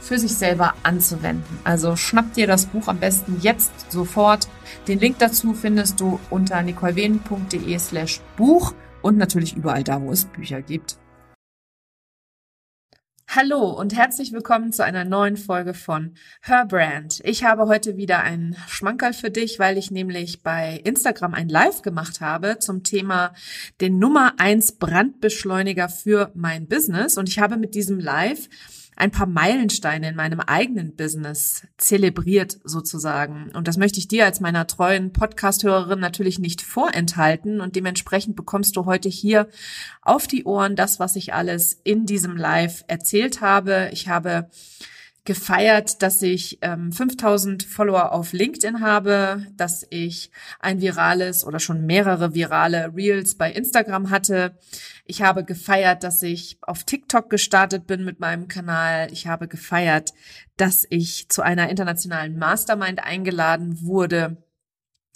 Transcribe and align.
für 0.00 0.18
sich 0.18 0.34
selber 0.34 0.74
anzuwenden. 0.82 1.58
Also 1.64 1.96
schnapp 1.96 2.32
dir 2.34 2.46
das 2.46 2.66
Buch 2.66 2.88
am 2.88 2.98
besten 2.98 3.38
jetzt 3.40 3.90
sofort. 3.90 4.48
Den 4.88 5.00
Link 5.00 5.18
dazu 5.18 5.54
findest 5.54 6.00
du 6.00 6.20
unter 6.30 6.62
nicolewehen.de 6.62 7.78
slash 7.78 8.20
Buch 8.36 8.74
und 9.02 9.16
natürlich 9.16 9.56
überall 9.56 9.84
da, 9.84 10.00
wo 10.00 10.12
es 10.12 10.24
Bücher 10.24 10.62
gibt. 10.62 10.98
Hallo 13.28 13.70
und 13.70 13.94
herzlich 13.94 14.32
willkommen 14.32 14.72
zu 14.72 14.82
einer 14.82 15.04
neuen 15.04 15.36
Folge 15.36 15.74
von 15.74 16.14
Her 16.40 16.64
Brand. 16.64 17.20
Ich 17.24 17.44
habe 17.44 17.66
heute 17.66 17.96
wieder 17.96 18.22
einen 18.22 18.56
Schmankerl 18.66 19.12
für 19.12 19.30
dich, 19.30 19.58
weil 19.58 19.76
ich 19.76 19.90
nämlich 19.90 20.42
bei 20.42 20.80
Instagram 20.84 21.34
ein 21.34 21.48
Live 21.50 21.82
gemacht 21.82 22.22
habe 22.22 22.60
zum 22.60 22.82
Thema 22.82 23.34
den 23.80 23.98
Nummer 23.98 24.34
eins 24.38 24.72
Brandbeschleuniger 24.78 25.88
für 25.88 26.30
mein 26.34 26.66
Business 26.66 27.18
und 27.18 27.28
ich 27.28 27.38
habe 27.38 27.58
mit 27.58 27.74
diesem 27.74 27.98
Live 27.98 28.48
ein 28.96 29.10
paar 29.10 29.26
Meilensteine 29.26 30.08
in 30.08 30.16
meinem 30.16 30.40
eigenen 30.40 30.96
Business 30.96 31.66
zelebriert 31.76 32.58
sozusagen. 32.64 33.50
Und 33.52 33.68
das 33.68 33.76
möchte 33.76 33.98
ich 33.98 34.08
dir 34.08 34.24
als 34.24 34.40
meiner 34.40 34.66
treuen 34.66 35.12
Podcast-Hörerin 35.12 36.00
natürlich 36.00 36.38
nicht 36.38 36.62
vorenthalten. 36.62 37.60
Und 37.60 37.76
dementsprechend 37.76 38.36
bekommst 38.36 38.74
du 38.76 38.86
heute 38.86 39.10
hier 39.10 39.48
auf 40.00 40.26
die 40.26 40.44
Ohren 40.44 40.76
das, 40.76 40.98
was 40.98 41.14
ich 41.14 41.34
alles 41.34 41.78
in 41.84 42.06
diesem 42.06 42.36
Live 42.36 42.84
erzählt 42.88 43.42
habe. 43.42 43.90
Ich 43.92 44.08
habe 44.08 44.48
gefeiert, 45.26 46.02
dass 46.02 46.22
ich 46.22 46.58
ähm, 46.62 46.92
5000 46.92 47.62
Follower 47.64 48.12
auf 48.12 48.32
LinkedIn 48.32 48.80
habe, 48.80 49.46
dass 49.56 49.86
ich 49.90 50.30
ein 50.60 50.80
virales 50.80 51.44
oder 51.44 51.60
schon 51.60 51.84
mehrere 51.84 52.34
virale 52.34 52.92
Reels 52.96 53.34
bei 53.34 53.52
Instagram 53.52 54.10
hatte. 54.10 54.56
Ich 55.04 55.22
habe 55.22 55.44
gefeiert, 55.44 56.02
dass 56.04 56.22
ich 56.22 56.58
auf 56.62 56.84
TikTok 56.84 57.28
gestartet 57.28 57.86
bin 57.86 58.04
mit 58.04 58.20
meinem 58.20 58.48
Kanal. 58.48 59.12
Ich 59.12 59.26
habe 59.26 59.48
gefeiert, 59.48 60.14
dass 60.56 60.86
ich 60.88 61.28
zu 61.28 61.42
einer 61.42 61.68
internationalen 61.68 62.38
Mastermind 62.38 63.04
eingeladen 63.04 63.82
wurde 63.82 64.38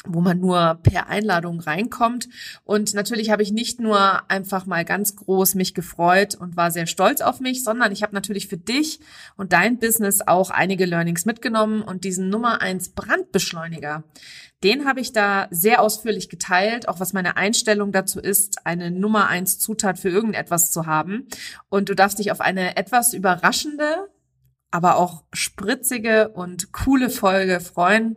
wo 0.06 0.20
man 0.20 0.40
nur 0.40 0.78
per 0.82 1.08
Einladung 1.08 1.60
reinkommt. 1.60 2.28
Und 2.64 2.94
natürlich 2.94 3.30
habe 3.30 3.42
ich 3.42 3.52
nicht 3.52 3.80
nur 3.80 4.30
einfach 4.30 4.64
mal 4.66 4.84
ganz 4.84 5.16
groß 5.16 5.54
mich 5.54 5.74
gefreut 5.74 6.34
und 6.34 6.56
war 6.56 6.70
sehr 6.70 6.86
stolz 6.86 7.20
auf 7.20 7.40
mich, 7.40 7.62
sondern 7.64 7.92
ich 7.92 8.02
habe 8.02 8.14
natürlich 8.14 8.48
für 8.48 8.56
dich 8.56 9.00
und 9.36 9.52
dein 9.52 9.78
Business 9.78 10.20
auch 10.26 10.50
einige 10.50 10.86
Learnings 10.86 11.26
mitgenommen 11.26 11.82
und 11.82 12.04
diesen 12.04 12.30
Nummer 12.30 12.62
eins 12.62 12.90
Brandbeschleuniger. 12.90 14.04
Den 14.62 14.86
habe 14.86 15.00
ich 15.00 15.12
da 15.12 15.48
sehr 15.50 15.80
ausführlich 15.80 16.28
geteilt, 16.28 16.88
auch 16.88 17.00
was 17.00 17.12
meine 17.12 17.36
Einstellung 17.36 17.92
dazu 17.92 18.20
ist, 18.20 18.66
eine 18.66 18.90
Nummer 18.90 19.28
eins 19.28 19.58
Zutat 19.58 19.98
für 19.98 20.10
irgendetwas 20.10 20.70
zu 20.70 20.86
haben. 20.86 21.28
Und 21.70 21.88
du 21.88 21.94
darfst 21.94 22.18
dich 22.18 22.30
auf 22.30 22.40
eine 22.40 22.76
etwas 22.76 23.14
überraschende, 23.14 24.08
aber 24.70 24.96
auch 24.96 25.24
spritzige 25.32 26.28
und 26.28 26.72
coole 26.72 27.10
Folge 27.10 27.60
freuen. 27.60 28.16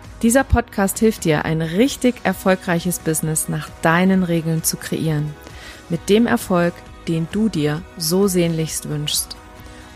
Dieser 0.21 0.43
Podcast 0.43 0.99
hilft 0.99 1.25
dir, 1.25 1.45
ein 1.45 1.61
richtig 1.61 2.15
erfolgreiches 2.23 2.99
Business 2.99 3.49
nach 3.49 3.69
deinen 3.81 4.23
Regeln 4.23 4.63
zu 4.63 4.77
kreieren. 4.77 5.33
Mit 5.89 6.09
dem 6.09 6.27
Erfolg, 6.27 6.73
den 7.07 7.27
du 7.31 7.49
dir 7.49 7.81
so 7.97 8.27
sehnlichst 8.27 8.87
wünschst 8.89 9.35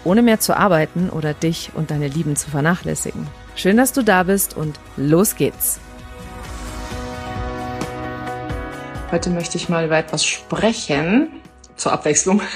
ohne 0.06 0.22
mehr 0.22 0.40
zu 0.40 0.56
arbeiten 0.56 1.10
oder 1.10 1.34
dich 1.34 1.72
und 1.74 1.92
deine 1.92 2.08
Lieben 2.08 2.36
zu 2.36 2.50
vernachlässigen. 2.50 3.28
Schön, 3.56 3.76
dass 3.76 3.92
du 3.92 4.04
da 4.04 4.24
bist 4.24 4.56
und 4.56 4.80
los 4.96 5.36
geht's. 5.36 5.80
Heute 9.12 9.30
möchte 9.30 9.58
ich 9.58 9.68
mal 9.68 9.86
über 9.86 9.98
etwas 9.98 10.26
sprechen, 10.26 11.28
zur 11.76 11.92
Abwechslung. 11.92 12.42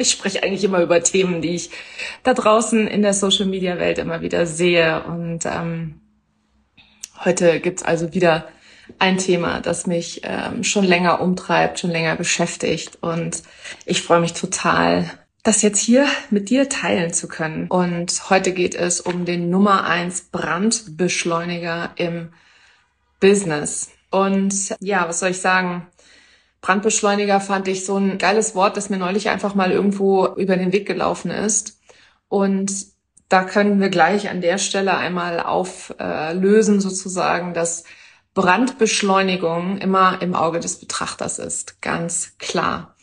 Ich 0.00 0.12
spreche 0.12 0.44
eigentlich 0.44 0.62
immer 0.62 0.80
über 0.80 1.02
Themen, 1.02 1.42
die 1.42 1.56
ich 1.56 1.70
da 2.22 2.32
draußen 2.32 2.86
in 2.86 3.02
der 3.02 3.14
Social-Media-Welt 3.14 3.98
immer 3.98 4.20
wieder 4.20 4.46
sehe. 4.46 5.02
Und 5.02 5.44
ähm, 5.44 5.94
heute 7.24 7.60
gibt's 7.60 7.82
also 7.82 8.12
wieder 8.14 8.48
ein 8.98 9.18
Thema, 9.18 9.60
das 9.60 9.86
mich 9.86 10.22
ähm, 10.24 10.64
schon 10.64 10.84
länger 10.84 11.20
umtreibt, 11.20 11.78
schon 11.78 11.90
länger 11.90 12.16
beschäftigt. 12.16 12.98
Und 13.00 13.42
ich 13.84 14.02
freue 14.02 14.20
mich 14.20 14.32
total, 14.32 15.10
das 15.42 15.62
jetzt 15.62 15.78
hier 15.78 16.06
mit 16.30 16.50
dir 16.50 16.68
teilen 16.68 17.12
zu 17.12 17.28
können. 17.28 17.68
Und 17.68 18.30
heute 18.30 18.52
geht 18.52 18.74
es 18.74 19.00
um 19.00 19.24
den 19.24 19.50
Nummer 19.50 19.84
eins 19.84 20.22
Brandbeschleuniger 20.22 21.90
im 21.96 22.32
Business. 23.20 23.90
Und 24.10 24.74
ja, 24.80 25.08
was 25.08 25.20
soll 25.20 25.30
ich 25.30 25.40
sagen? 25.40 25.86
Brandbeschleuniger 26.60 27.40
fand 27.40 27.68
ich 27.68 27.84
so 27.84 27.96
ein 27.96 28.18
geiles 28.18 28.54
Wort, 28.54 28.76
das 28.76 28.90
mir 28.90 28.96
neulich 28.96 29.28
einfach 29.28 29.54
mal 29.54 29.70
irgendwo 29.70 30.26
über 30.26 30.56
den 30.56 30.72
Weg 30.72 30.86
gelaufen 30.86 31.30
ist. 31.30 31.80
Und 32.28 32.72
da 33.28 33.44
können 33.44 33.80
wir 33.80 33.90
gleich 33.90 34.30
an 34.30 34.40
der 34.40 34.58
Stelle 34.58 34.96
einmal 34.96 35.40
auflösen, 35.40 36.80
sozusagen, 36.80 37.54
dass 37.54 37.84
Brandbeschleunigung 38.34 39.78
immer 39.78 40.22
im 40.22 40.34
Auge 40.34 40.60
des 40.60 40.78
Betrachters 40.78 41.38
ist. 41.38 41.82
Ganz 41.82 42.38
klar. 42.38 42.94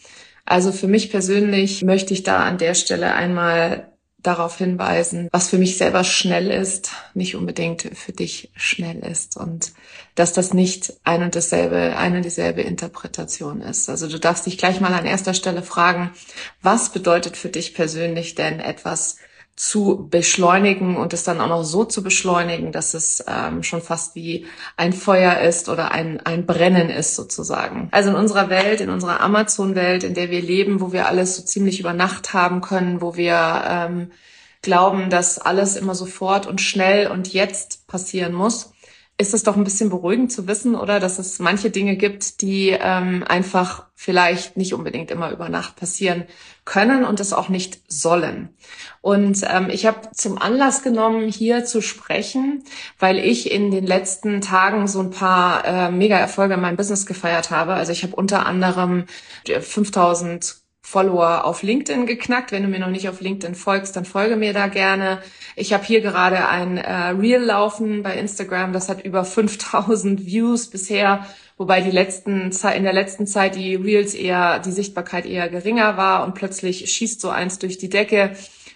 Also 0.45 0.72
für 0.72 0.88
mich 0.88 1.10
persönlich 1.10 1.83
möchte 1.83 2.13
ich 2.13 2.24
da 2.24 2.44
an 2.44 2.57
der 2.57 2.75
Stelle 2.75 3.13
einmal 3.13 3.92
darauf 4.25 4.57
hinweisen, 4.57 5.30
was 5.31 5.50
für 5.50 5.57
mich 5.57 5.77
selber 5.77 6.04
schnell 6.04 6.50
ist, 6.50 6.92
nicht 7.13 7.36
unbedingt 7.36 7.83
für 7.94 8.12
dich 8.12 8.51
schnell 8.56 9.00
ist 9.00 9.38
und 9.38 9.74
dass 10.16 10.33
das 10.33 10.54
nicht 10.54 10.94
ein 11.04 11.21
und 11.21 11.36
dasselbe, 11.36 11.95
eine 11.95 12.18
und 12.18 12.25
dieselbe 12.25 12.62
Interpretation 12.62 13.62
ist. 13.62 13.89
Also 13.89 14.07
du 14.07 14.19
darfst 14.19 14.45
dich 14.45 14.57
gleich 14.57 14.80
mal 14.80 14.94
an 14.94 15.06
erster 15.06 15.36
Stelle 15.36 15.62
fragen, 15.62 16.12
was 16.62 16.89
bedeutet 16.89 17.38
für 17.38 17.50
dich 17.50 17.75
persönlich 17.75 18.33
denn 18.33 18.60
etwas 18.60 19.18
zu 19.56 20.07
beschleunigen 20.10 20.98
und 20.98 21.13
es 21.13 21.24
dann 21.24 21.40
auch 21.40 21.48
noch 21.48 21.63
so 21.63 21.86
zu 21.86 22.04
beschleunigen, 22.04 22.74
dass 22.74 22.94
es 22.94 23.24
ähm, 23.25 23.63
schon 23.63 23.81
fast 23.81 24.13
wie 24.13 24.46
ein 24.75 24.92
Feuer 24.92 25.40
ist 25.40 25.69
oder 25.69 25.92
ein, 25.92 26.19
ein 26.25 26.46
Brennen 26.46 26.90
ist 26.90 27.16
sozusagen. 27.16 27.88
Also 27.92 28.10
in 28.10 28.16
unserer 28.18 28.50
Welt, 28.50 28.81
in 28.81 28.90
unserer 28.90 29.22
Amazon-Welt, 29.22 30.04
in 30.04 30.13
der 30.13 30.30
wir 30.30 30.42
leben, 30.42 30.81
wo 30.81 30.92
wir 30.92 31.07
alles 31.07 31.38
so 31.38 31.44
ziemlich 31.44 31.80
über 31.80 31.94
Nacht 31.94 32.34
haben 32.34 32.60
können, 32.60 33.00
wo 33.00 33.16
wir 33.16 33.63
ähm, 33.66 34.12
glauben, 34.62 35.10
dass 35.10 35.40
alles 35.40 35.78
immer 35.78 35.96
sofort 35.96 36.48
und 36.48 36.60
schnell 36.60 37.07
und 37.07 37.31
jetzt 37.31 37.88
passieren 37.88 38.34
muss, 38.34 38.74
ist 39.17 39.33
es 39.33 39.44
doch 39.44 39.56
ein 39.56 39.63
bisschen 39.63 39.89
beruhigend 39.89 40.31
zu 40.31 40.45
wissen, 40.47 40.75
oder, 40.75 41.00
dass 41.00 41.19
es 41.19 41.39
manche 41.39 41.69
Dinge 41.69 41.95
gibt, 41.95 42.41
die 42.41 42.69
ähm, 42.69 43.23
einfach 43.25 43.85
vielleicht 43.94 44.57
nicht 44.57 44.73
unbedingt 44.73 45.09
immer 45.09 45.31
über 45.31 45.47
Nacht 45.47 45.77
passieren 45.77 46.25
können 46.65 47.06
und 47.06 47.21
es 47.21 47.31
auch 47.31 47.47
nicht 47.47 47.79
sollen. 47.88 48.50
Und 49.00 49.39
ähm, 49.50 49.69
ich 49.69 49.85
habe 49.85 50.12
zum 50.12 50.38
Anlass 50.38 50.83
genommen, 50.83 51.29
hier 51.29 51.63
zu 51.63 51.81
sprechen, 51.81 52.65
weil 53.00 53.17
ich 53.17 53.51
in 53.51 53.71
den 53.71 53.85
letzten 53.85 54.41
Tagen 54.41 54.88
so 54.88 55.00
ein 55.00 55.12
paar 55.12 55.63
äh, 55.65 55.91
Mega-Erfolge 55.91 56.56
in 56.56 56.61
meinem 56.61 56.75
Business 56.75 57.06
gefeiert 57.06 57.51
habe. 57.51 57.73
Also 57.73 57.94
ich 57.94 58.03
habe 58.03 58.15
unter 58.18 58.45
anderem 58.45 59.06
5000 59.47 60.64
Follower 60.85 61.45
auf 61.45 61.63
LinkedIn 61.63 62.05
geknackt. 62.05 62.51
Wenn 62.51 62.61
du 62.61 62.69
mir 62.69 62.77
noch 62.77 62.91
nicht 62.91 63.09
auf 63.09 63.19
LinkedIn 63.19 63.55
folgst, 63.55 63.95
dann 63.95 64.05
folge 64.05 64.35
mir 64.35 64.53
da 64.53 64.67
gerne. 64.67 65.19
Ich 65.55 65.73
habe 65.73 65.83
hier 65.83 65.99
gerade 65.99 66.47
ein 66.47 66.77
äh, 66.77 67.07
Reel 67.09 67.41
laufen 67.41 68.03
bei 68.03 68.15
Instagram, 68.15 68.71
das 68.71 68.87
hat 68.87 69.03
über 69.03 69.25
5000 69.25 70.27
Views 70.27 70.67
bisher, 70.67 71.25
wobei 71.57 71.81
die 71.81 71.89
letzten 71.89 72.51
in 72.51 72.83
der 72.83 72.93
letzten 72.93 73.25
Zeit 73.25 73.55
die 73.55 73.73
Reels 73.73 74.13
eher 74.13 74.59
die 74.59 74.71
Sichtbarkeit 74.71 75.25
eher 75.25 75.49
geringer 75.49 75.97
war 75.97 76.23
und 76.23 76.35
plötzlich 76.35 76.91
schießt 76.91 77.19
so 77.19 77.29
eins 77.29 77.57
durch 77.57 77.79
die 77.79 77.89
Decke. 77.89 78.35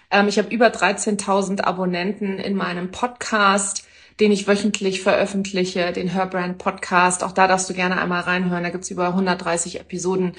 Ähm, 0.09 0.27
ich 0.27 0.39
habe 0.39 0.49
über 0.49 0.67
13.000 0.69 1.61
Abonnenten 1.61 2.39
in 2.39 2.55
meinem 2.55 2.89
Podcast 2.89 3.87
den 4.19 4.31
ich 4.31 4.47
wöchentlich 4.47 5.01
veröffentliche, 5.01 5.93
den 5.93 6.09
Herbrand 6.09 6.57
Podcast. 6.57 7.23
Auch 7.23 7.31
da 7.31 7.47
darfst 7.47 7.69
du 7.69 7.73
gerne 7.73 7.99
einmal 7.99 8.21
reinhören. 8.21 8.63
Da 8.63 8.69
gibt's 8.69 8.91
über 8.91 9.07
130 9.07 9.79
Episoden, 9.79 10.33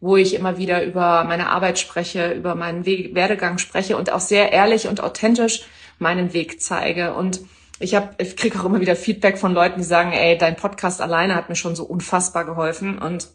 wo 0.00 0.16
ich 0.16 0.34
immer 0.34 0.56
wieder 0.56 0.84
über 0.84 1.24
meine 1.24 1.48
Arbeit 1.48 1.78
spreche, 1.78 2.32
über 2.32 2.54
meinen 2.54 2.86
Weg, 2.86 3.14
Werdegang 3.14 3.58
spreche 3.58 3.96
und 3.96 4.12
auch 4.12 4.20
sehr 4.20 4.52
ehrlich 4.52 4.86
und 4.86 5.02
authentisch 5.02 5.64
meinen 5.98 6.32
Weg 6.32 6.62
zeige. 6.62 7.14
Und 7.14 7.40
ich 7.80 7.96
habe, 7.96 8.10
ich 8.18 8.36
kriege 8.36 8.60
auch 8.60 8.64
immer 8.64 8.80
wieder 8.80 8.94
Feedback 8.94 9.36
von 9.36 9.52
Leuten, 9.52 9.78
die 9.78 9.84
sagen, 9.84 10.12
ey, 10.12 10.38
dein 10.38 10.54
Podcast 10.56 11.00
alleine 11.00 11.34
hat 11.34 11.48
mir 11.48 11.56
schon 11.56 11.74
so 11.74 11.84
unfassbar 11.84 12.44
geholfen. 12.44 12.98
Und 12.98 13.28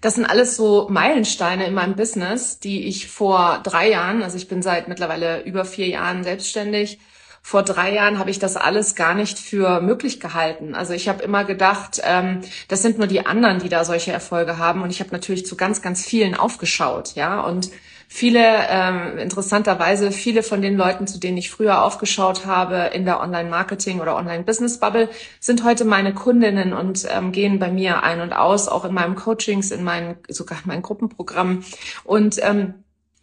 das 0.00 0.14
sind 0.14 0.24
alles 0.24 0.56
so 0.56 0.88
Meilensteine 0.88 1.66
in 1.66 1.74
meinem 1.74 1.96
Business, 1.96 2.60
die 2.60 2.86
ich 2.86 3.08
vor 3.08 3.60
drei 3.62 3.90
Jahren, 3.90 4.22
also 4.22 4.36
ich 4.36 4.48
bin 4.48 4.62
seit 4.62 4.88
mittlerweile 4.88 5.42
über 5.42 5.64
vier 5.64 5.88
Jahren 5.88 6.24
selbstständig, 6.24 6.98
vor 7.46 7.62
drei 7.62 7.94
Jahren 7.94 8.18
habe 8.18 8.30
ich 8.30 8.40
das 8.40 8.56
alles 8.56 8.96
gar 8.96 9.14
nicht 9.14 9.38
für 9.38 9.80
möglich 9.80 10.18
gehalten. 10.18 10.74
Also 10.74 10.94
ich 10.94 11.08
habe 11.08 11.22
immer 11.22 11.44
gedacht, 11.44 12.00
ähm, 12.02 12.40
das 12.66 12.82
sind 12.82 12.98
nur 12.98 13.06
die 13.06 13.24
anderen, 13.24 13.60
die 13.60 13.68
da 13.68 13.84
solche 13.84 14.10
Erfolge 14.10 14.58
haben. 14.58 14.82
Und 14.82 14.90
ich 14.90 14.98
habe 14.98 15.10
natürlich 15.12 15.46
zu 15.46 15.56
ganz, 15.56 15.80
ganz 15.80 16.04
vielen 16.04 16.34
aufgeschaut, 16.34 17.14
ja. 17.14 17.38
Und 17.42 17.70
viele, 18.08 18.40
ähm, 18.68 19.16
interessanterweise, 19.18 20.10
viele 20.10 20.42
von 20.42 20.60
den 20.60 20.76
Leuten, 20.76 21.06
zu 21.06 21.20
denen 21.20 21.36
ich 21.36 21.48
früher 21.48 21.84
aufgeschaut 21.84 22.46
habe 22.46 22.90
in 22.92 23.04
der 23.04 23.20
Online-Marketing 23.20 24.00
oder 24.00 24.16
Online-Business-Bubble, 24.16 25.08
sind 25.38 25.62
heute 25.62 25.84
meine 25.84 26.14
Kundinnen 26.14 26.72
und 26.72 27.06
ähm, 27.08 27.30
gehen 27.30 27.60
bei 27.60 27.70
mir 27.70 28.02
ein 28.02 28.22
und 28.22 28.32
aus, 28.32 28.66
auch 28.66 28.84
in 28.84 28.92
meinem 28.92 29.14
Coachings, 29.14 29.70
in 29.70 29.84
meinen, 29.84 30.16
sogar 30.28 30.58
in 30.64 30.66
meinen 30.66 30.82
Gruppenprogrammen. 30.82 31.64
Und 32.02 32.40
ähm, 32.42 32.74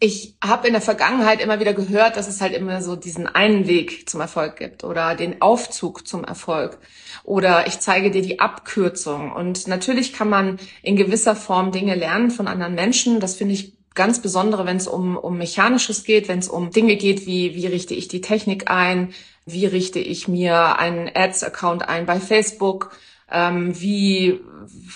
ich 0.04 0.36
habe 0.44 0.66
in 0.66 0.74
der 0.74 0.82
Vergangenheit 0.82 1.40
immer 1.40 1.60
wieder 1.60 1.72
gehört, 1.72 2.18
dass 2.18 2.28
es 2.28 2.42
halt 2.42 2.52
immer 2.52 2.82
so 2.82 2.94
diesen 2.94 3.26
einen 3.26 3.66
Weg 3.66 4.06
zum 4.06 4.20
Erfolg 4.20 4.56
gibt 4.56 4.84
oder 4.84 5.14
den 5.14 5.40
Aufzug 5.40 6.06
zum 6.06 6.24
Erfolg 6.24 6.76
oder 7.22 7.66
ich 7.66 7.80
zeige 7.80 8.10
dir 8.10 8.20
die 8.20 8.38
Abkürzung. 8.38 9.32
Und 9.32 9.66
natürlich 9.66 10.12
kann 10.12 10.28
man 10.28 10.58
in 10.82 10.96
gewisser 10.96 11.34
Form 11.34 11.72
Dinge 11.72 11.94
lernen 11.94 12.30
von 12.30 12.48
anderen 12.48 12.74
Menschen. 12.74 13.18
Das 13.18 13.36
finde 13.36 13.54
ich 13.54 13.72
ganz 13.94 14.20
besondere, 14.20 14.66
wenn 14.66 14.76
es 14.76 14.88
um, 14.88 15.16
um 15.16 15.38
Mechanisches 15.38 16.04
geht, 16.04 16.28
wenn 16.28 16.40
es 16.40 16.48
um 16.48 16.70
Dinge 16.70 16.96
geht 16.96 17.24
wie, 17.24 17.54
wie 17.54 17.66
richte 17.66 17.94
ich 17.94 18.06
die 18.06 18.20
Technik 18.20 18.70
ein, 18.70 19.14
wie 19.46 19.64
richte 19.64 20.00
ich 20.00 20.28
mir 20.28 20.78
einen 20.78 21.10
Ads-Account 21.14 21.88
ein 21.88 22.04
bei 22.04 22.20
Facebook, 22.20 22.94
ähm, 23.30 23.80
wie, 23.80 24.40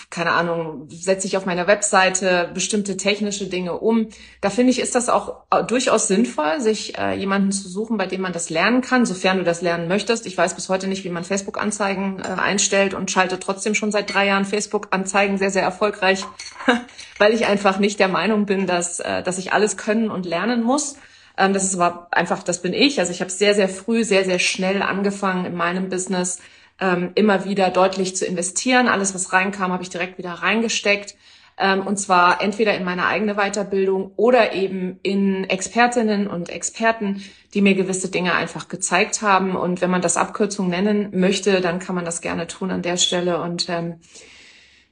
keine 0.09 0.31
Ahnung, 0.31 0.87
setze 0.89 1.25
ich 1.25 1.35
auf 1.35 1.45
meiner 1.45 1.65
Webseite 1.65 2.51
bestimmte 2.53 2.95
technische 2.95 3.47
Dinge 3.47 3.79
um. 3.79 4.07
Da 4.41 4.49
finde 4.49 4.71
ich, 4.71 4.79
ist 4.79 4.93
das 4.93 5.09
auch 5.09 5.43
äh, 5.51 5.63
durchaus 5.63 6.07
sinnvoll, 6.07 6.61
sich 6.61 6.97
äh, 6.97 7.15
jemanden 7.15 7.51
zu 7.51 7.67
suchen, 7.67 7.97
bei 7.97 8.05
dem 8.05 8.21
man 8.21 8.31
das 8.31 8.49
lernen 8.49 8.81
kann, 8.81 9.05
sofern 9.05 9.39
du 9.39 9.43
das 9.43 9.61
lernen 9.61 9.87
möchtest. 9.87 10.27
Ich 10.27 10.37
weiß 10.37 10.53
bis 10.53 10.69
heute 10.69 10.87
nicht, 10.87 11.03
wie 11.03 11.09
man 11.09 11.23
Facebook-Anzeigen 11.23 12.19
äh, 12.19 12.39
einstellt 12.39 12.93
und 12.93 13.09
schalte 13.09 13.39
trotzdem 13.39 13.73
schon 13.73 13.91
seit 13.91 14.13
drei 14.13 14.27
Jahren 14.27 14.45
Facebook-Anzeigen 14.45 15.37
sehr, 15.39 15.51
sehr 15.51 15.63
erfolgreich, 15.63 16.23
weil 17.17 17.33
ich 17.33 17.47
einfach 17.47 17.79
nicht 17.79 17.99
der 17.99 18.09
Meinung 18.09 18.45
bin, 18.45 18.67
dass, 18.67 18.99
äh, 18.99 19.23
dass 19.23 19.39
ich 19.39 19.53
alles 19.53 19.75
können 19.75 20.11
und 20.11 20.27
lernen 20.27 20.61
muss. 20.61 20.97
Ähm, 21.35 21.53
das 21.53 21.63
ist 21.63 21.79
aber 21.79 22.09
einfach, 22.11 22.43
das 22.43 22.61
bin 22.61 22.73
ich. 22.73 22.99
Also 22.99 23.11
ich 23.11 23.21
habe 23.21 23.31
sehr, 23.31 23.55
sehr 23.55 23.69
früh, 23.69 24.03
sehr, 24.03 24.23
sehr 24.23 24.39
schnell 24.39 24.83
angefangen 24.83 25.45
in 25.45 25.55
meinem 25.55 25.89
Business 25.89 26.39
ähm, 26.79 27.11
immer 27.15 27.45
wieder 27.45 27.69
deutlich 27.69 28.15
zu 28.15 28.25
investieren. 28.25 28.87
Alles, 28.87 29.13
was 29.13 29.33
reinkam, 29.33 29.71
habe 29.71 29.83
ich 29.83 29.89
direkt 29.89 30.17
wieder 30.17 30.31
reingesteckt. 30.31 31.15
Ähm, 31.57 31.85
und 31.85 31.97
zwar 31.97 32.41
entweder 32.41 32.75
in 32.75 32.85
meine 32.85 33.05
eigene 33.05 33.35
Weiterbildung 33.35 34.13
oder 34.15 34.53
eben 34.53 34.99
in 35.03 35.43
Expertinnen 35.43 36.27
und 36.27 36.49
Experten, 36.49 37.23
die 37.53 37.61
mir 37.61 37.75
gewisse 37.75 38.09
Dinge 38.09 38.33
einfach 38.33 38.69
gezeigt 38.69 39.21
haben. 39.21 39.55
Und 39.55 39.81
wenn 39.81 39.89
man 39.89 40.01
das 40.01 40.15
Abkürzung 40.15 40.69
nennen 40.69 41.09
möchte, 41.11 41.59
dann 41.59 41.79
kann 41.79 41.95
man 41.95 42.05
das 42.05 42.21
gerne 42.21 42.47
tun 42.47 42.71
an 42.71 42.81
der 42.81 42.97
Stelle. 42.97 43.41
Und 43.41 43.67
ähm, 43.67 43.95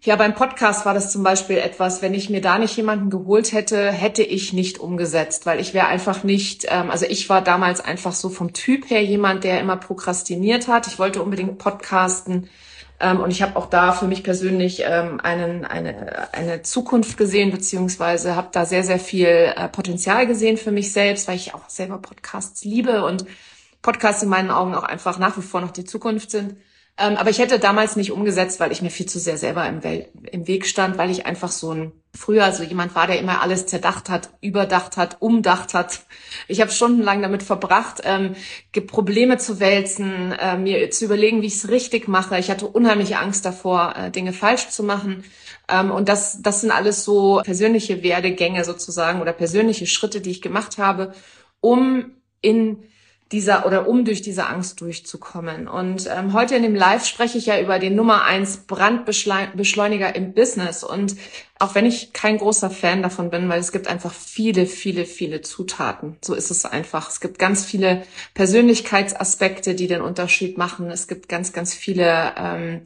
Ja, 0.04 0.16
beim 0.16 0.36
Podcast 0.36 0.86
war 0.86 0.94
das 0.94 1.12
zum 1.12 1.24
Beispiel 1.24 1.58
etwas, 1.58 2.02
wenn 2.02 2.14
ich 2.14 2.30
mir 2.30 2.40
da 2.40 2.60
nicht 2.60 2.78
jemanden 2.78 3.10
geholt 3.10 3.52
hätte, 3.52 3.92
hätte 3.92 4.24
ich 4.24 4.54
nicht 4.54 4.80
umgesetzt, 4.80 5.46
weil 5.46 5.60
ich 5.60 5.74
wäre 5.74 5.88
einfach 5.88 6.24
nicht, 6.24 6.68
ähm, 6.70 6.92
also 6.92 7.06
ich 7.06 7.28
war 7.30 7.42
damals 7.42 7.82
einfach 7.82 8.14
so 8.14 8.30
vom 8.30 8.54
Typ 8.54 8.90
her 8.90 9.04
jemand, 9.04 9.44
der 9.44 9.60
immer 9.60 9.76
prokrastiniert 9.76 10.68
hat. 10.68 10.88
Ich 10.88 11.00
wollte 11.00 11.22
unbedingt 11.22 11.58
podcasten 11.58 12.48
ähm, 13.00 13.20
und 13.20 13.32
ich 13.32 13.42
habe 13.42 13.56
auch 13.56 13.66
da 13.66 13.92
für 13.92 14.08
mich 14.08 14.24
persönlich 14.24 14.84
ähm, 14.86 15.20
einen, 15.20 15.66
eine, 15.66 16.34
eine 16.34 16.62
Zukunft 16.62 17.18
gesehen, 17.18 17.52
beziehungsweise 17.52 18.36
habe 18.36 18.50
da 18.52 18.66
sehr, 18.66 18.84
sehr 18.84 19.00
viel 19.00 19.28
äh, 19.28 19.68
Potenzial 19.68 20.28
gesehen 20.28 20.58
für 20.58 20.72
mich 20.72 20.94
selbst, 20.94 21.28
weil 21.28 21.36
ich 21.36 21.54
auch 21.54 21.70
selber 21.70 21.98
Podcasts 21.98 22.64
liebe 22.64 23.04
und 23.04 23.26
Podcasts 23.82 24.24
in 24.24 24.30
meinen 24.30 24.52
Augen 24.52 24.76
auch 24.76 24.84
einfach 24.84 25.20
nach 25.20 25.38
wie 25.38 25.42
vor 25.42 25.62
noch 25.62 25.72
die 25.72 25.86
Zukunft 25.86 26.32
sind. 26.32 26.56
Ähm, 27.00 27.16
aber 27.16 27.30
ich 27.30 27.38
hätte 27.38 27.60
damals 27.60 27.96
nicht 27.96 28.12
umgesetzt, 28.12 28.60
weil 28.60 28.72
ich 28.72 28.82
mir 28.82 28.90
viel 28.90 29.06
zu 29.06 29.20
sehr 29.20 29.38
selber 29.38 29.68
im, 29.68 29.84
Wel 29.84 30.08
im 30.32 30.48
Weg 30.48 30.66
stand, 30.66 30.98
weil 30.98 31.12
ich 31.12 31.26
einfach 31.28 31.52
so 31.52 31.72
ein 31.72 31.92
früher 32.18 32.52
so 32.52 32.64
jemand 32.64 32.96
war, 32.96 33.06
der 33.06 33.20
immer 33.20 33.42
alles 33.42 33.68
zerdacht 33.68 34.10
hat, 34.10 34.32
überdacht 34.42 34.98
hat, 34.98 35.18
umdacht 35.20 35.76
hat. 35.76 36.02
Ich 36.48 36.60
habe 36.60 36.72
stundenlang 36.72 37.22
damit 37.22 37.44
verbracht, 37.44 38.02
ähm, 38.04 38.36
Probleme 38.88 39.38
zu 39.38 39.60
wälzen, 39.60 40.32
äh, 40.32 40.58
mir 40.58 40.90
zu 40.90 41.06
überlegen, 41.06 41.44
wie 41.44 41.48
ich 41.48 41.56
es 41.56 41.70
richtig 41.70 42.08
mache. 42.08 42.40
Ich 42.40 42.50
hatte 42.50 42.66
unheimliche 42.66 43.20
Angst 43.20 43.46
davor, 43.46 43.94
äh, 43.96 44.10
Dinge 44.10 44.34
falsch 44.34 44.70
zu 44.70 44.82
machen. 44.82 45.24
Ähm, 45.70 45.92
und 45.92 46.10
das, 46.10 46.42
das 46.42 46.62
sind 46.62 46.72
alles 46.72 47.04
so 47.04 47.42
persönliche 47.44 48.02
Werdegänge 48.02 48.64
sozusagen 48.66 49.22
oder 49.22 49.34
persönliche 49.34 49.86
Schritte, 49.86 50.20
die 50.22 50.32
ich 50.32 50.42
gemacht 50.42 50.80
habe, 50.80 51.14
um 51.60 52.14
in 52.42 52.84
dieser 53.32 53.66
oder 53.66 53.88
um 53.88 54.06
durch 54.06 54.22
diese 54.22 54.48
Angst 54.48 54.80
durchzukommen. 54.82 55.68
Und 55.68 56.08
ähm, 56.08 56.34
heute 56.34 56.56
in 56.56 56.64
dem 56.64 56.76
Live 56.76 57.06
spreche 57.06 57.38
ich 57.38 57.46
ja 57.46 57.60
über 57.60 57.78
den 57.78 57.96
Nummer 57.96 58.24
eins 58.24 58.58
Brandbeschleuniger 58.58 60.16
im 60.16 60.34
Business. 60.34 60.84
Und 60.84 61.16
auch 61.60 61.76
wenn 61.76 61.86
ich 61.86 62.14
kein 62.14 62.38
großer 62.38 62.70
Fan 62.70 63.02
davon 63.02 63.30
bin, 63.30 63.50
weil 63.50 63.60
es 63.60 63.72
gibt 63.72 63.88
einfach 63.88 64.14
viele, 64.14 64.66
viele, 64.66 65.06
viele 65.06 65.42
Zutaten. 65.42 66.16
So 66.24 66.36
ist 66.36 66.52
es 66.52 66.66
einfach. 66.66 67.10
Es 67.10 67.20
gibt 67.20 67.38
ganz 67.38 67.66
viele 67.66 68.04
Persönlichkeitsaspekte, 68.34 69.76
die 69.76 69.88
den 69.88 70.02
Unterschied 70.02 70.58
machen. 70.58 70.90
Es 70.90 71.08
gibt 71.08 71.28
ganz, 71.28 71.52
ganz 71.52 71.74
viele 71.74 72.34
ähm, 72.38 72.82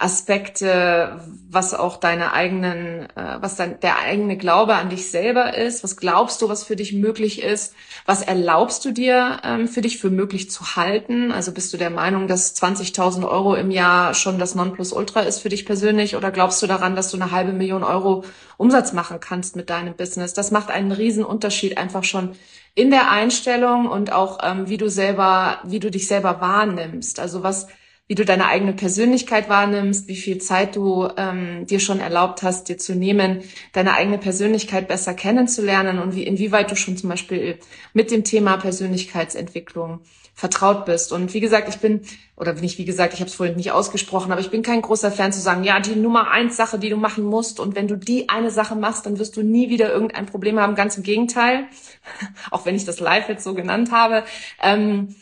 Aspekte, 0.00 1.20
was 1.50 1.74
auch 1.74 1.96
deine 1.96 2.32
eigenen, 2.32 3.08
äh, 3.16 3.38
was 3.40 3.56
dein, 3.56 3.80
der 3.80 3.98
eigene 3.98 4.36
Glaube 4.36 4.76
an 4.76 4.90
dich 4.90 5.10
selber 5.10 5.56
ist. 5.56 5.82
Was 5.82 5.96
glaubst 5.96 6.40
du, 6.40 6.48
was 6.48 6.62
für 6.62 6.76
dich 6.76 6.92
möglich 6.92 7.42
ist? 7.42 7.74
Was 8.06 8.22
erlaubst 8.22 8.84
du 8.84 8.92
dir 8.92 9.40
ähm, 9.42 9.66
für 9.66 9.80
dich 9.80 9.98
für 9.98 10.10
möglich 10.10 10.52
zu 10.52 10.76
halten? 10.76 11.32
Also 11.32 11.50
bist 11.50 11.72
du 11.72 11.78
der 11.78 11.90
Meinung, 11.90 12.28
dass 12.28 12.54
20.000 12.54 13.28
Euro 13.28 13.56
im 13.56 13.72
Jahr 13.72 14.14
schon 14.14 14.38
das 14.38 14.54
Nonplusultra 14.54 15.22
ist 15.22 15.40
für 15.40 15.48
dich 15.48 15.66
persönlich? 15.66 16.14
Oder 16.14 16.30
glaubst 16.30 16.62
du 16.62 16.68
daran, 16.68 16.94
dass 16.94 17.10
du 17.10 17.16
eine 17.16 17.32
halbe 17.32 17.52
Million 17.52 17.82
Euro 17.82 18.24
Umsatz 18.56 18.92
machen 18.92 19.18
kannst 19.18 19.56
mit 19.56 19.68
deinem 19.68 19.96
Business? 19.96 20.32
Das 20.32 20.52
macht 20.52 20.70
einen 20.70 20.92
riesen 20.92 21.24
Unterschied 21.24 21.76
einfach 21.76 22.04
schon 22.04 22.36
in 22.76 22.92
der 22.92 23.10
Einstellung 23.10 23.86
und 23.86 24.12
auch 24.12 24.38
ähm, 24.44 24.68
wie 24.68 24.76
du 24.76 24.88
selber, 24.88 25.58
wie 25.64 25.80
du 25.80 25.90
dich 25.90 26.06
selber 26.06 26.40
wahrnimmst. 26.40 27.18
Also 27.18 27.42
was 27.42 27.66
wie 28.08 28.14
du 28.14 28.24
deine 28.24 28.46
eigene 28.46 28.72
Persönlichkeit 28.72 29.50
wahrnimmst, 29.50 30.08
wie 30.08 30.16
viel 30.16 30.38
Zeit 30.38 30.76
du 30.76 31.08
ähm, 31.18 31.66
dir 31.66 31.78
schon 31.78 32.00
erlaubt 32.00 32.42
hast, 32.42 32.68
dir 32.68 32.78
zu 32.78 32.94
nehmen, 32.94 33.42
deine 33.74 33.94
eigene 33.94 34.16
Persönlichkeit 34.16 34.88
besser 34.88 35.12
kennenzulernen 35.12 35.98
und 35.98 36.14
wie 36.14 36.24
inwieweit 36.24 36.70
du 36.70 36.76
schon 36.76 36.96
zum 36.96 37.10
Beispiel 37.10 37.58
mit 37.92 38.10
dem 38.10 38.24
Thema 38.24 38.56
Persönlichkeitsentwicklung 38.56 40.00
vertraut 40.34 40.86
bist. 40.86 41.12
Und 41.12 41.34
wie 41.34 41.40
gesagt, 41.40 41.68
ich 41.68 41.78
bin, 41.80 42.00
oder 42.36 42.54
nicht 42.54 42.78
wie 42.78 42.86
gesagt, 42.86 43.12
ich 43.12 43.20
habe 43.20 43.28
es 43.28 43.34
vorhin 43.34 43.56
nicht 43.56 43.72
ausgesprochen, 43.72 44.32
aber 44.32 44.40
ich 44.40 44.50
bin 44.50 44.62
kein 44.62 44.80
großer 44.80 45.10
Fan 45.10 45.32
zu 45.32 45.40
sagen, 45.40 45.64
ja, 45.64 45.78
die 45.78 45.96
Nummer 45.96 46.30
eins 46.30 46.56
Sache, 46.56 46.78
die 46.78 46.88
du 46.88 46.96
machen 46.96 47.24
musst, 47.24 47.60
und 47.60 47.74
wenn 47.74 47.88
du 47.88 47.96
die 47.96 48.30
eine 48.30 48.50
Sache 48.50 48.74
machst, 48.74 49.04
dann 49.04 49.18
wirst 49.18 49.36
du 49.36 49.42
nie 49.42 49.68
wieder 49.68 49.92
irgendein 49.92 50.26
Problem 50.26 50.58
haben. 50.58 50.76
Ganz 50.76 50.96
im 50.96 51.02
Gegenteil, 51.02 51.66
auch 52.52 52.64
wenn 52.64 52.74
ich 52.74 52.86
das 52.86 53.00
live 53.00 53.28
jetzt 53.28 53.44
so 53.44 53.52
genannt 53.52 53.90
habe. 53.90 54.22
Ähm, 54.62 55.16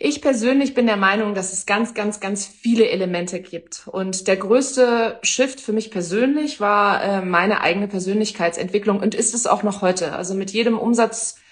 ich 0.00 0.22
persönlich 0.22 0.74
bin 0.74 0.86
der 0.86 0.96
Meinung, 0.96 1.34
dass 1.34 1.52
es 1.52 1.66
ganz, 1.66 1.92
ganz, 1.92 2.20
ganz 2.20 2.46
viele 2.46 2.88
Elemente 2.88 3.40
gibt. 3.40 3.88
Und 3.88 4.28
der 4.28 4.36
größte 4.36 5.18
Shift 5.22 5.60
für 5.60 5.72
mich 5.72 5.90
persönlich 5.90 6.60
war 6.60 7.02
äh, 7.02 7.20
meine 7.20 7.62
eigene 7.62 7.88
Persönlichkeitsentwicklung 7.88 9.00
und 9.00 9.16
ist 9.16 9.34
es 9.34 9.48
auch 9.48 9.64
noch 9.64 9.82
heute. 9.82 10.12
Also 10.12 10.34
mit 10.34 10.52
jedem 10.52 10.78
Umsatzschritt, 10.78 11.42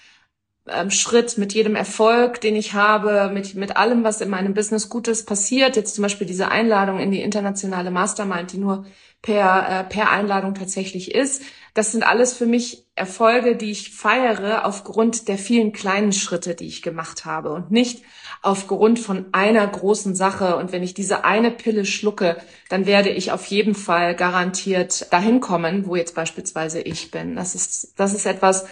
ähm, 0.69 1.41
mit 1.41 1.53
jedem 1.53 1.75
Erfolg, 1.75 2.39
den 2.39 2.55
ich 2.55 2.73
habe, 2.73 3.29
mit, 3.33 3.55
mit 3.55 3.75
allem, 3.75 4.05
was 4.05 4.21
in 4.21 4.29
meinem 4.29 4.53
Business 4.53 4.87
Gutes 4.87 5.25
passiert, 5.25 5.75
jetzt 5.75 5.95
zum 5.95 6.03
Beispiel 6.03 6.25
diese 6.25 6.49
Einladung 6.49 6.99
in 6.99 7.11
die 7.11 7.21
internationale 7.21 7.91
Mastermind, 7.91 8.53
die 8.53 8.59
nur 8.59 8.85
per, 9.21 9.67
äh, 9.69 9.83
per 9.83 10.09
Einladung 10.11 10.53
tatsächlich 10.55 11.13
ist. 11.13 11.41
Das 11.73 11.91
sind 11.91 12.03
alles 12.03 12.33
für 12.33 12.45
mich 12.45 12.85
Erfolge, 12.95 13.55
die 13.55 13.71
ich 13.71 13.91
feiere 13.91 14.65
aufgrund 14.65 15.27
der 15.27 15.37
vielen 15.37 15.73
kleinen 15.73 16.13
Schritte, 16.13 16.55
die 16.55 16.65
ich 16.65 16.81
gemacht 16.81 17.25
habe 17.25 17.51
und 17.51 17.71
nicht 17.71 18.03
aufgrund 18.41 18.99
von 18.99 19.25
einer 19.31 19.65
großen 19.65 20.15
Sache. 20.15 20.55
Und 20.57 20.71
wenn 20.71 20.83
ich 20.83 20.93
diese 20.93 21.25
eine 21.25 21.51
Pille 21.51 21.85
schlucke, 21.85 22.37
dann 22.69 22.85
werde 22.85 23.09
ich 23.09 23.31
auf 23.31 23.45
jeden 23.45 23.75
Fall 23.75 24.15
garantiert 24.15 25.11
dahin 25.11 25.39
kommen, 25.39 25.87
wo 25.87 25.95
jetzt 25.95 26.15
beispielsweise 26.15 26.81
ich 26.81 27.11
bin. 27.11 27.35
Das 27.35 27.55
ist, 27.55 27.93
das 27.99 28.13
ist 28.13 28.25
etwas, 28.25 28.65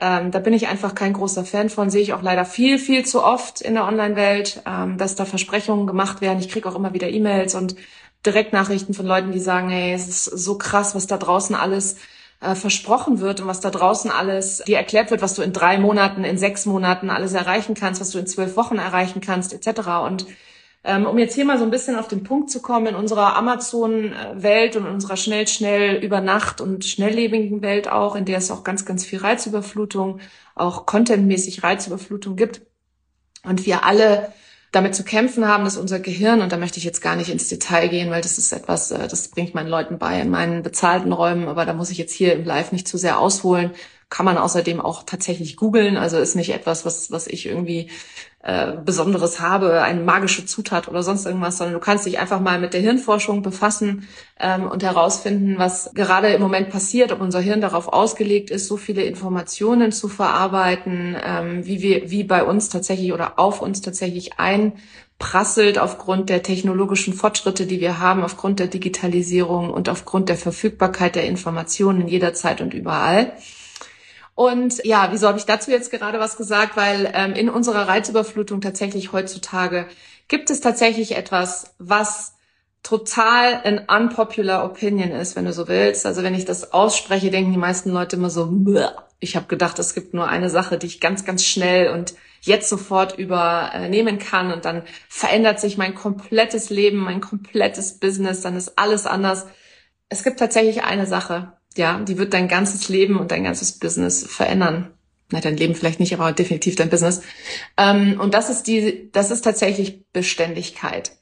ähm, 0.00 0.30
da 0.30 0.38
bin 0.38 0.52
ich 0.52 0.68
einfach 0.68 0.94
kein 0.94 1.12
großer 1.12 1.44
Fan 1.44 1.70
von, 1.70 1.90
sehe 1.90 2.02
ich 2.02 2.12
auch 2.12 2.22
leider 2.22 2.44
viel, 2.44 2.78
viel 2.78 3.04
zu 3.04 3.22
oft 3.24 3.60
in 3.60 3.74
der 3.74 3.84
Online-Welt, 3.84 4.62
ähm, 4.64 4.96
dass 4.96 5.16
da 5.16 5.24
Versprechungen 5.24 5.86
gemacht 5.86 6.20
werden. 6.20 6.38
Ich 6.38 6.48
kriege 6.48 6.68
auch 6.68 6.76
immer 6.76 6.94
wieder 6.94 7.08
E-Mails 7.08 7.54
und 7.54 7.74
Direktnachrichten 8.24 8.94
von 8.94 9.06
Leuten, 9.06 9.32
die 9.32 9.40
sagen, 9.40 9.68
hey, 9.68 9.92
es 9.92 10.08
ist 10.08 10.24
so 10.24 10.58
krass, 10.58 10.94
was 10.94 11.06
da 11.06 11.16
draußen 11.16 11.54
alles 11.54 11.96
äh, 12.40 12.54
versprochen 12.54 13.20
wird 13.20 13.40
und 13.40 13.46
was 13.46 13.60
da 13.60 13.70
draußen 13.70 14.10
alles 14.10 14.58
dir 14.66 14.76
erklärt 14.76 15.10
wird, 15.10 15.22
was 15.22 15.34
du 15.34 15.42
in 15.42 15.52
drei 15.52 15.78
Monaten, 15.78 16.24
in 16.24 16.38
sechs 16.38 16.66
Monaten 16.66 17.10
alles 17.10 17.32
erreichen 17.32 17.74
kannst, 17.74 18.00
was 18.00 18.10
du 18.10 18.18
in 18.18 18.26
zwölf 18.26 18.56
Wochen 18.56 18.76
erreichen 18.76 19.20
kannst, 19.20 19.52
etc. 19.52 19.88
Und 20.04 20.26
ähm, 20.84 21.06
um 21.06 21.18
jetzt 21.18 21.34
hier 21.34 21.44
mal 21.44 21.58
so 21.58 21.64
ein 21.64 21.70
bisschen 21.70 21.96
auf 21.96 22.08
den 22.08 22.22
Punkt 22.22 22.50
zu 22.50 22.62
kommen, 22.62 22.86
in 22.86 22.94
unserer 22.94 23.36
Amazon-Welt 23.36 24.76
und 24.76 24.86
unserer 24.86 25.16
schnell, 25.16 25.48
schnell 25.48 25.96
über 26.02 26.20
Nacht 26.20 26.60
und 26.60 26.84
schnelllebigen 26.84 27.62
Welt 27.62 27.90
auch, 27.90 28.14
in 28.14 28.24
der 28.24 28.38
es 28.38 28.50
auch 28.50 28.62
ganz, 28.62 28.84
ganz 28.84 29.04
viel 29.04 29.18
Reizüberflutung, 29.18 30.20
auch 30.54 30.86
contentmäßig 30.86 31.62
Reizüberflutung 31.62 32.36
gibt 32.36 32.62
und 33.44 33.66
wir 33.66 33.84
alle 33.84 34.32
damit 34.72 34.94
zu 34.94 35.02
kämpfen 35.02 35.46
haben, 35.46 35.64
dass 35.64 35.76
unser 35.76 35.98
Gehirn, 35.98 36.40
und 36.40 36.52
da 36.52 36.56
möchte 36.56 36.78
ich 36.78 36.84
jetzt 36.84 37.00
gar 37.00 37.16
nicht 37.16 37.30
ins 37.30 37.48
Detail 37.48 37.88
gehen, 37.88 38.10
weil 38.10 38.20
das 38.20 38.38
ist 38.38 38.52
etwas, 38.52 38.90
äh, 38.90 39.08
das 39.08 39.28
bringt 39.28 39.54
meinen 39.54 39.68
Leuten 39.68 39.98
bei 39.98 40.20
in 40.20 40.30
meinen 40.30 40.62
bezahlten 40.62 41.12
Räumen, 41.12 41.48
aber 41.48 41.64
da 41.64 41.72
muss 41.72 41.90
ich 41.90 41.98
jetzt 41.98 42.12
hier 42.12 42.34
im 42.34 42.44
Live 42.44 42.72
nicht 42.72 42.86
zu 42.86 42.98
sehr 42.98 43.18
ausholen. 43.18 43.72
Kann 44.10 44.24
man 44.26 44.38
außerdem 44.38 44.80
auch 44.80 45.02
tatsächlich 45.02 45.56
googeln, 45.56 45.96
also 45.96 46.18
ist 46.18 46.34
nicht 46.34 46.54
etwas, 46.54 46.84
was, 46.86 47.10
was 47.10 47.26
ich 47.26 47.46
irgendwie 47.46 47.90
äh, 48.40 48.76
Besonderes 48.84 49.40
habe, 49.40 49.82
eine 49.82 50.00
magische 50.00 50.46
Zutat 50.46 50.86
oder 50.86 51.02
sonst 51.02 51.26
irgendwas, 51.26 51.58
sondern 51.58 51.74
du 51.74 51.80
kannst 51.80 52.06
dich 52.06 52.20
einfach 52.20 52.38
mal 52.38 52.60
mit 52.60 52.72
der 52.72 52.80
Hirnforschung 52.80 53.42
befassen 53.42 54.06
ähm, 54.38 54.70
und 54.70 54.84
herausfinden, 54.84 55.56
was 55.58 55.90
gerade 55.92 56.28
im 56.28 56.40
Moment 56.40 56.70
passiert, 56.70 57.10
ob 57.10 57.20
unser 57.20 57.40
Hirn 57.40 57.60
darauf 57.60 57.88
ausgelegt 57.88 58.50
ist, 58.50 58.68
so 58.68 58.76
viele 58.76 59.02
Informationen 59.02 59.90
zu 59.90 60.06
verarbeiten, 60.06 61.16
ähm, 61.20 61.66
wie 61.66 61.82
wir, 61.82 62.12
wie 62.12 62.22
bei 62.22 62.44
uns 62.44 62.68
tatsächlich 62.68 63.12
oder 63.12 63.40
auf 63.40 63.60
uns 63.60 63.80
tatsächlich 63.80 64.38
einprasselt 64.38 65.80
aufgrund 65.80 66.30
der 66.30 66.44
technologischen 66.44 67.14
Fortschritte, 67.14 67.66
die 67.66 67.80
wir 67.80 67.98
haben, 67.98 68.22
aufgrund 68.22 68.60
der 68.60 68.68
Digitalisierung 68.68 69.70
und 69.70 69.88
aufgrund 69.88 70.28
der 70.28 70.36
Verfügbarkeit 70.36 71.16
der 71.16 71.26
Informationen 71.26 72.06
jederzeit 72.06 72.60
und 72.60 72.72
überall. 72.72 73.32
Und 74.38 74.84
ja, 74.84 75.08
wieso 75.10 75.26
habe 75.26 75.38
ich 75.38 75.46
dazu 75.46 75.72
jetzt 75.72 75.90
gerade 75.90 76.20
was 76.20 76.36
gesagt? 76.36 76.76
Weil 76.76 77.10
ähm, 77.12 77.32
in 77.32 77.50
unserer 77.50 77.88
Reizüberflutung 77.88 78.60
tatsächlich 78.60 79.10
heutzutage 79.10 79.88
gibt 80.28 80.50
es 80.50 80.60
tatsächlich 80.60 81.16
etwas, 81.16 81.74
was 81.80 82.34
total 82.84 83.60
ein 83.64 83.88
unpopular 83.88 84.64
Opinion 84.64 85.10
ist, 85.10 85.34
wenn 85.34 85.44
du 85.44 85.52
so 85.52 85.66
willst. 85.66 86.06
Also 86.06 86.22
wenn 86.22 86.36
ich 86.36 86.44
das 86.44 86.72
ausspreche, 86.72 87.32
denken 87.32 87.50
die 87.50 87.58
meisten 87.58 87.90
Leute 87.90 88.14
immer 88.14 88.30
so, 88.30 88.48
ich 89.18 89.34
habe 89.34 89.46
gedacht, 89.48 89.76
es 89.80 89.92
gibt 89.92 90.14
nur 90.14 90.28
eine 90.28 90.50
Sache, 90.50 90.78
die 90.78 90.86
ich 90.86 91.00
ganz, 91.00 91.24
ganz 91.24 91.42
schnell 91.44 91.88
und 91.88 92.14
jetzt 92.42 92.68
sofort 92.68 93.18
übernehmen 93.18 94.20
kann 94.20 94.52
und 94.52 94.64
dann 94.64 94.84
verändert 95.08 95.58
sich 95.58 95.78
mein 95.78 95.96
komplettes 95.96 96.70
Leben, 96.70 96.98
mein 96.98 97.20
komplettes 97.20 97.98
Business, 97.98 98.42
dann 98.42 98.56
ist 98.56 98.78
alles 98.78 99.04
anders. 99.04 99.46
Es 100.08 100.22
gibt 100.22 100.38
tatsächlich 100.38 100.84
eine 100.84 101.06
Sache, 101.06 101.57
ja, 101.78 101.98
die 102.00 102.18
wird 102.18 102.34
dein 102.34 102.48
ganzes 102.48 102.88
Leben 102.88 103.18
und 103.18 103.30
dein 103.30 103.44
ganzes 103.44 103.72
Business 103.78 104.24
verändern. 104.24 104.92
Na, 105.30 105.40
dein 105.40 105.56
Leben 105.56 105.74
vielleicht 105.74 106.00
nicht, 106.00 106.14
aber 106.14 106.32
definitiv 106.32 106.76
dein 106.76 106.90
Business. 106.90 107.22
Ähm, 107.76 108.18
und 108.20 108.34
das 108.34 108.48
ist 108.48 108.64
die, 108.66 109.10
das 109.12 109.30
ist 109.30 109.42
tatsächlich 109.42 110.04
Beständigkeit. 110.12 111.12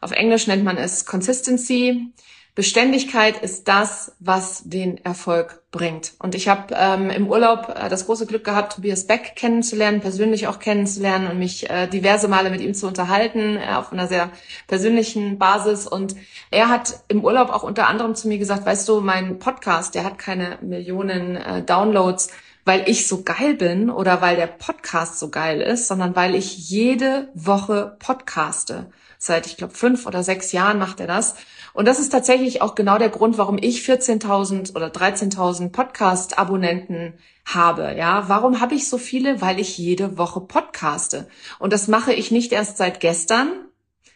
Auf 0.00 0.12
Englisch 0.12 0.46
nennt 0.46 0.64
man 0.64 0.76
es 0.76 1.06
Consistency. 1.06 2.12
Beständigkeit 2.56 3.42
ist 3.42 3.68
das, 3.68 4.16
was 4.18 4.62
den 4.64 4.96
Erfolg 5.04 5.62
bringt. 5.70 6.14
Und 6.18 6.34
ich 6.34 6.48
habe 6.48 6.74
ähm, 6.74 7.10
im 7.10 7.28
Urlaub 7.28 7.68
äh, 7.68 7.90
das 7.90 8.06
große 8.06 8.24
Glück 8.24 8.44
gehabt, 8.44 8.76
Tobias 8.76 9.06
Beck 9.06 9.36
kennenzulernen, 9.36 10.00
persönlich 10.00 10.46
auch 10.46 10.58
kennenzulernen 10.58 11.30
und 11.30 11.38
mich 11.38 11.68
äh, 11.68 11.86
diverse 11.86 12.28
Male 12.28 12.48
mit 12.48 12.62
ihm 12.62 12.72
zu 12.72 12.86
unterhalten, 12.86 13.58
äh, 13.58 13.74
auf 13.74 13.92
einer 13.92 14.08
sehr 14.08 14.30
persönlichen 14.68 15.38
Basis. 15.38 15.86
Und 15.86 16.16
er 16.50 16.70
hat 16.70 17.00
im 17.08 17.22
Urlaub 17.22 17.50
auch 17.50 17.62
unter 17.62 17.88
anderem 17.88 18.14
zu 18.14 18.26
mir 18.26 18.38
gesagt, 18.38 18.64
weißt 18.64 18.88
du, 18.88 19.02
mein 19.02 19.38
Podcast, 19.38 19.94
der 19.94 20.04
hat 20.04 20.16
keine 20.16 20.56
Millionen 20.62 21.36
äh, 21.36 21.62
Downloads, 21.62 22.30
weil 22.64 22.88
ich 22.88 23.06
so 23.06 23.22
geil 23.22 23.52
bin 23.52 23.90
oder 23.90 24.22
weil 24.22 24.36
der 24.36 24.46
Podcast 24.46 25.18
so 25.18 25.28
geil 25.28 25.60
ist, 25.60 25.88
sondern 25.88 26.16
weil 26.16 26.34
ich 26.34 26.70
jede 26.70 27.28
Woche 27.34 27.96
podcaste. 27.98 28.86
Seit, 29.18 29.46
ich 29.46 29.58
glaube, 29.58 29.74
fünf 29.74 30.06
oder 30.06 30.22
sechs 30.22 30.52
Jahren 30.52 30.78
macht 30.78 31.00
er 31.00 31.06
das. 31.06 31.36
Und 31.76 31.84
das 31.84 31.98
ist 31.98 32.08
tatsächlich 32.08 32.62
auch 32.62 32.74
genau 32.74 32.96
der 32.96 33.10
Grund, 33.10 33.36
warum 33.36 33.58
ich 33.60 33.82
14.000 33.82 34.74
oder 34.74 34.86
13.000 34.86 35.72
Podcast-Abonnenten 35.72 37.12
habe. 37.44 37.94
Ja, 37.94 38.30
warum 38.30 38.60
habe 38.60 38.74
ich 38.74 38.88
so 38.88 38.96
viele? 38.96 39.42
Weil 39.42 39.60
ich 39.60 39.76
jede 39.76 40.16
Woche 40.16 40.40
podcaste. 40.40 41.28
Und 41.58 41.74
das 41.74 41.86
mache 41.86 42.14
ich 42.14 42.30
nicht 42.30 42.52
erst 42.52 42.78
seit 42.78 43.00
gestern, 43.00 43.50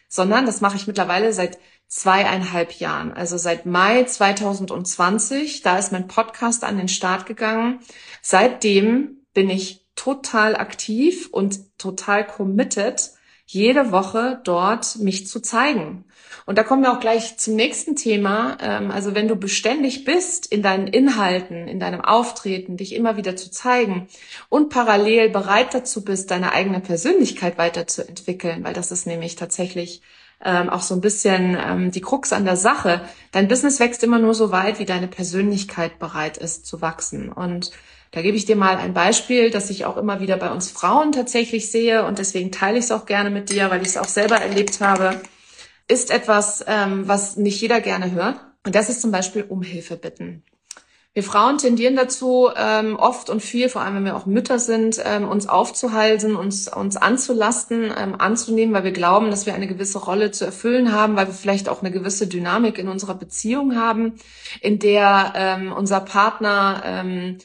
sondern 0.09 0.47
das 0.47 0.61
mache 0.61 0.75
ich 0.75 0.87
mittlerweile 0.87 1.33
seit 1.33 1.59
zweieinhalb 1.85 2.79
Jahren. 2.79 3.13
Also 3.13 3.37
seit 3.37 3.67
Mai 3.67 4.05
2020, 4.05 5.61
da 5.61 5.77
ist 5.77 5.91
mein 5.91 6.07
Podcast 6.07 6.63
an 6.63 6.77
den 6.77 6.87
Start 6.87 7.27
gegangen. 7.27 7.79
Seitdem 8.23 9.17
bin 9.35 9.51
ich 9.51 9.85
total 9.95 10.55
aktiv 10.55 11.29
und 11.31 11.77
total 11.77 12.25
committed 12.25 13.11
jede 13.53 13.91
Woche 13.91 14.39
dort 14.45 14.97
mich 14.99 15.27
zu 15.27 15.41
zeigen. 15.41 16.05
Und 16.45 16.57
da 16.57 16.63
kommen 16.63 16.83
wir 16.83 16.93
auch 16.93 17.01
gleich 17.01 17.37
zum 17.37 17.55
nächsten 17.55 17.97
Thema. 17.97 18.57
Ähm, 18.61 18.91
also 18.91 19.13
wenn 19.13 19.27
du 19.27 19.35
beständig 19.35 20.05
bist 20.05 20.45
in 20.45 20.63
deinen 20.63 20.87
Inhalten, 20.87 21.67
in 21.67 21.79
deinem 21.79 22.01
Auftreten, 22.01 22.77
dich 22.77 22.95
immer 22.95 23.17
wieder 23.17 23.35
zu 23.35 23.51
zeigen 23.51 24.07
und 24.47 24.69
parallel 24.69 25.29
bereit 25.29 25.73
dazu 25.73 26.03
bist, 26.03 26.31
deine 26.31 26.53
eigene 26.53 26.79
Persönlichkeit 26.79 27.57
weiterzuentwickeln, 27.57 28.63
weil 28.63 28.73
das 28.73 28.91
ist 28.91 29.05
nämlich 29.05 29.35
tatsächlich 29.35 30.01
ähm, 30.43 30.69
auch 30.69 30.81
so 30.81 30.95
ein 30.95 31.01
bisschen 31.01 31.57
ähm, 31.61 31.91
die 31.91 32.01
Krux 32.01 32.31
an 32.31 32.45
der 32.45 32.55
Sache. 32.55 33.01
Dein 33.33 33.49
Business 33.49 33.79
wächst 33.81 34.01
immer 34.01 34.17
nur 34.17 34.33
so 34.33 34.51
weit, 34.51 34.79
wie 34.79 34.85
deine 34.85 35.07
Persönlichkeit 35.07 35.99
bereit 35.99 36.37
ist 36.37 36.65
zu 36.65 36.81
wachsen. 36.81 37.31
Und 37.31 37.71
da 38.11 38.21
gebe 38.21 38.35
ich 38.35 38.45
dir 38.45 38.57
mal 38.57 38.75
ein 38.77 38.93
Beispiel, 38.93 39.49
das 39.49 39.69
ich 39.69 39.85
auch 39.85 39.97
immer 39.97 40.19
wieder 40.19 40.37
bei 40.37 40.51
uns 40.51 40.69
Frauen 40.69 41.13
tatsächlich 41.13 41.71
sehe 41.71 42.05
und 42.05 42.19
deswegen 42.19 42.51
teile 42.51 42.77
ich 42.77 42.85
es 42.85 42.91
auch 42.91 43.05
gerne 43.05 43.29
mit 43.29 43.49
dir, 43.49 43.69
weil 43.71 43.81
ich 43.81 43.89
es 43.89 43.97
auch 43.97 44.07
selber 44.07 44.35
erlebt 44.35 44.81
habe, 44.81 45.21
ist 45.87 46.11
etwas, 46.11 46.63
ähm, 46.67 47.07
was 47.07 47.37
nicht 47.37 47.59
jeder 47.61 47.79
gerne 47.79 48.11
hört. 48.11 48.39
Und 48.65 48.75
das 48.75 48.89
ist 48.89 49.01
zum 49.01 49.11
Beispiel 49.11 49.45
um 49.47 49.63
Hilfe 49.63 49.95
bitten. 49.95 50.43
Wir 51.13 51.23
Frauen 51.23 51.57
tendieren 51.57 51.97
dazu, 51.97 52.49
ähm, 52.55 52.95
oft 52.95 53.29
und 53.29 53.41
viel, 53.41 53.67
vor 53.67 53.81
allem 53.81 53.95
wenn 53.95 54.05
wir 54.05 54.15
auch 54.15 54.25
Mütter 54.25 54.59
sind, 54.59 55.01
ähm, 55.03 55.27
uns 55.27 55.47
aufzuhalten, 55.47 56.37
uns, 56.37 56.69
uns 56.69 56.95
anzulasten, 56.95 57.91
ähm, 57.97 58.15
anzunehmen, 58.17 58.73
weil 58.73 58.85
wir 58.85 58.93
glauben, 58.93 59.29
dass 59.29 59.45
wir 59.45 59.53
eine 59.53 59.67
gewisse 59.67 59.99
Rolle 59.99 60.31
zu 60.31 60.45
erfüllen 60.45 60.93
haben, 60.93 61.17
weil 61.17 61.27
wir 61.27 61.33
vielleicht 61.33 61.67
auch 61.67 61.81
eine 61.81 61.91
gewisse 61.91 62.27
Dynamik 62.27 62.77
in 62.77 62.87
unserer 62.87 63.15
Beziehung 63.15 63.75
haben, 63.75 64.13
in 64.61 64.79
der 64.79 65.33
ähm, 65.35 65.73
unser 65.73 65.99
Partner 65.99 66.81
ähm, 66.85 67.37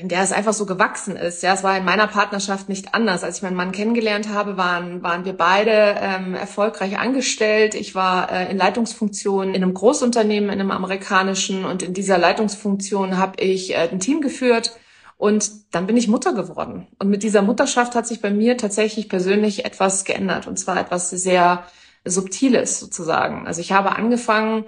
in 0.00 0.08
der 0.08 0.22
es 0.22 0.32
einfach 0.32 0.52
so 0.52 0.66
gewachsen 0.66 1.16
ist. 1.16 1.42
Ja, 1.42 1.54
es 1.54 1.62
war 1.62 1.76
in 1.76 1.84
meiner 1.84 2.06
Partnerschaft 2.06 2.68
nicht 2.68 2.94
anders. 2.94 3.24
Als 3.24 3.38
ich 3.38 3.42
meinen 3.42 3.56
Mann 3.56 3.72
kennengelernt 3.72 4.28
habe, 4.28 4.56
waren, 4.56 5.02
waren 5.02 5.24
wir 5.24 5.32
beide 5.32 5.96
ähm, 6.00 6.34
erfolgreich 6.34 6.98
angestellt. 6.98 7.74
Ich 7.74 7.94
war 7.94 8.30
äh, 8.30 8.50
in 8.50 8.56
Leitungsfunktion 8.56 9.54
in 9.54 9.62
einem 9.62 9.74
Großunternehmen, 9.74 10.50
in 10.50 10.60
einem 10.60 10.70
amerikanischen 10.70 11.64
und 11.64 11.82
in 11.82 11.94
dieser 11.94 12.18
Leitungsfunktion 12.18 13.16
habe 13.16 13.42
ich 13.42 13.72
äh, 13.72 13.88
ein 13.90 14.00
Team 14.00 14.20
geführt 14.20 14.76
und 15.16 15.50
dann 15.70 15.86
bin 15.86 15.96
ich 15.96 16.08
Mutter 16.08 16.34
geworden. 16.34 16.88
Und 16.98 17.08
mit 17.08 17.22
dieser 17.22 17.42
Mutterschaft 17.42 17.94
hat 17.94 18.06
sich 18.06 18.20
bei 18.20 18.30
mir 18.30 18.56
tatsächlich 18.56 19.08
persönlich 19.08 19.64
etwas 19.64 20.04
geändert 20.04 20.46
und 20.46 20.58
zwar 20.58 20.78
etwas 20.78 21.10
sehr 21.10 21.64
Subtiles 22.04 22.80
sozusagen. 22.80 23.46
Also 23.46 23.60
ich 23.60 23.72
habe 23.72 23.96
angefangen, 23.96 24.64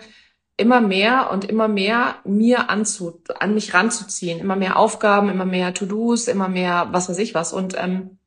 immer 0.56 0.80
mehr 0.80 1.30
und 1.30 1.44
immer 1.44 1.68
mehr 1.68 2.16
mir 2.24 2.70
anzu, 2.70 3.22
an 3.38 3.54
mich 3.54 3.74
ranzuziehen. 3.74 4.40
Immer 4.40 4.56
mehr 4.56 4.76
Aufgaben, 4.76 5.28
immer 5.28 5.44
mehr 5.44 5.74
To-Dos, 5.74 6.28
immer 6.28 6.48
mehr 6.48 6.88
was 6.92 7.08
weiß 7.08 7.18
ich 7.18 7.34
was. 7.34 7.52
Und 7.52 7.74
ähm, 7.76 8.18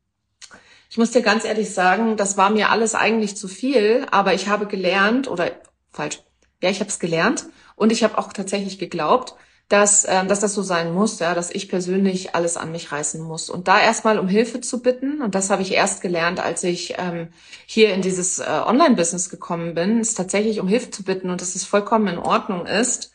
ich 0.90 0.98
muss 0.98 1.12
dir 1.12 1.22
ganz 1.22 1.46
ehrlich 1.46 1.74
sagen, 1.74 2.18
das 2.18 2.38
war 2.38 2.50
mir 2.50 2.70
alles 2.70 2.96
eigentlich 2.96 3.38
zu 3.38 3.48
viel, 3.48 4.06
aber 4.12 4.34
ich 4.34 4.48
habe 4.48 4.66
gelernt, 4.66 5.28
oder 5.28 5.52
falsch, 5.92 6.22
ja, 6.62 6.70
ich 6.70 6.80
habe 6.80 6.90
es 6.90 7.00
gelernt 7.00 7.46
und 7.76 7.92
ich 7.92 8.04
habe 8.04 8.18
auch 8.18 8.34
tatsächlich 8.34 8.80
geglaubt, 8.80 9.36
dass, 9.70 10.04
äh, 10.04 10.26
dass 10.26 10.40
das 10.40 10.56
so 10.56 10.64
sein 10.64 10.94
muss, 10.94 11.20
ja, 11.20 11.36
dass 11.36 11.52
ich 11.52 11.70
persönlich 11.70 12.36
alles 12.36 12.58
an 12.58 12.72
mich 12.72 12.92
reißen 12.92 13.22
muss. 13.22 13.50
Und 13.50 13.68
da 13.68 13.80
erstmal 13.80 14.18
um 14.18 14.28
Hilfe 14.28 14.62
zu 14.62 14.82
bitten, 14.82 15.22
und 15.22 15.36
das 15.36 15.52
habe 15.52 15.62
ich 15.62 15.72
erst 15.74 16.02
gelernt, 16.02 16.40
als 16.40 16.64
ich 16.64 16.96
ähm, 16.98 17.28
hier 17.68 17.94
in 17.94 18.02
dieses 18.02 18.40
äh, 18.40 18.46
Online-Business 18.66 19.30
gekommen 19.30 19.76
bin, 19.76 20.02
ist 20.02 20.16
tatsächlich 20.16 20.60
um 20.60 20.68
Hilfe 20.68 20.90
zu 20.90 21.04
bitten 21.04 21.30
und 21.30 21.40
dass 21.42 21.56
es 21.56 21.66
vollkommen 21.66 22.08
in 22.08 22.18
Ordnung 22.18 22.66
ist, 22.66 23.12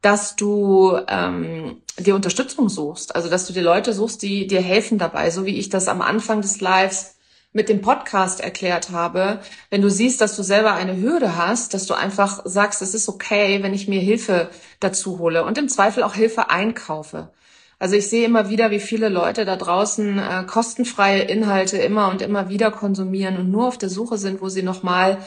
dass 0.00 0.34
du 0.34 0.98
ähm, 1.08 1.82
dir 1.98 2.14
Unterstützung 2.14 2.70
suchst. 2.70 3.14
Also 3.14 3.28
dass 3.28 3.46
du 3.46 3.52
dir 3.52 3.62
Leute 3.62 3.92
suchst, 3.92 4.22
die 4.22 4.46
dir 4.46 4.62
helfen 4.62 4.96
dabei, 4.96 5.30
so 5.30 5.44
wie 5.44 5.58
ich 5.58 5.68
das 5.68 5.88
am 5.88 6.00
Anfang 6.00 6.40
des 6.40 6.60
Lives 6.62 7.17
mit 7.58 7.68
dem 7.68 7.80
Podcast 7.80 8.40
erklärt 8.40 8.90
habe, 8.92 9.40
wenn 9.68 9.82
du 9.82 9.90
siehst, 9.90 10.20
dass 10.20 10.36
du 10.36 10.44
selber 10.44 10.74
eine 10.74 10.96
Hürde 10.96 11.36
hast, 11.36 11.74
dass 11.74 11.86
du 11.86 11.94
einfach 11.94 12.42
sagst, 12.44 12.82
es 12.82 12.94
ist 12.94 13.08
okay, 13.08 13.64
wenn 13.64 13.74
ich 13.74 13.88
mir 13.88 14.00
Hilfe 14.00 14.48
dazu 14.78 15.18
hole 15.18 15.44
und 15.44 15.58
im 15.58 15.68
Zweifel 15.68 16.04
auch 16.04 16.14
Hilfe 16.14 16.50
einkaufe. 16.50 17.32
Also 17.80 17.96
ich 17.96 18.08
sehe 18.08 18.24
immer 18.24 18.48
wieder, 18.48 18.70
wie 18.70 18.78
viele 18.78 19.08
Leute 19.08 19.44
da 19.44 19.56
draußen 19.56 20.20
äh, 20.20 20.44
kostenfreie 20.46 21.22
Inhalte 21.22 21.78
immer 21.78 22.10
und 22.10 22.22
immer 22.22 22.48
wieder 22.48 22.70
konsumieren 22.70 23.36
und 23.38 23.50
nur 23.50 23.66
auf 23.66 23.76
der 23.76 23.88
Suche 23.88 24.18
sind, 24.18 24.40
wo 24.40 24.48
sie 24.48 24.62
nochmal 24.62 25.18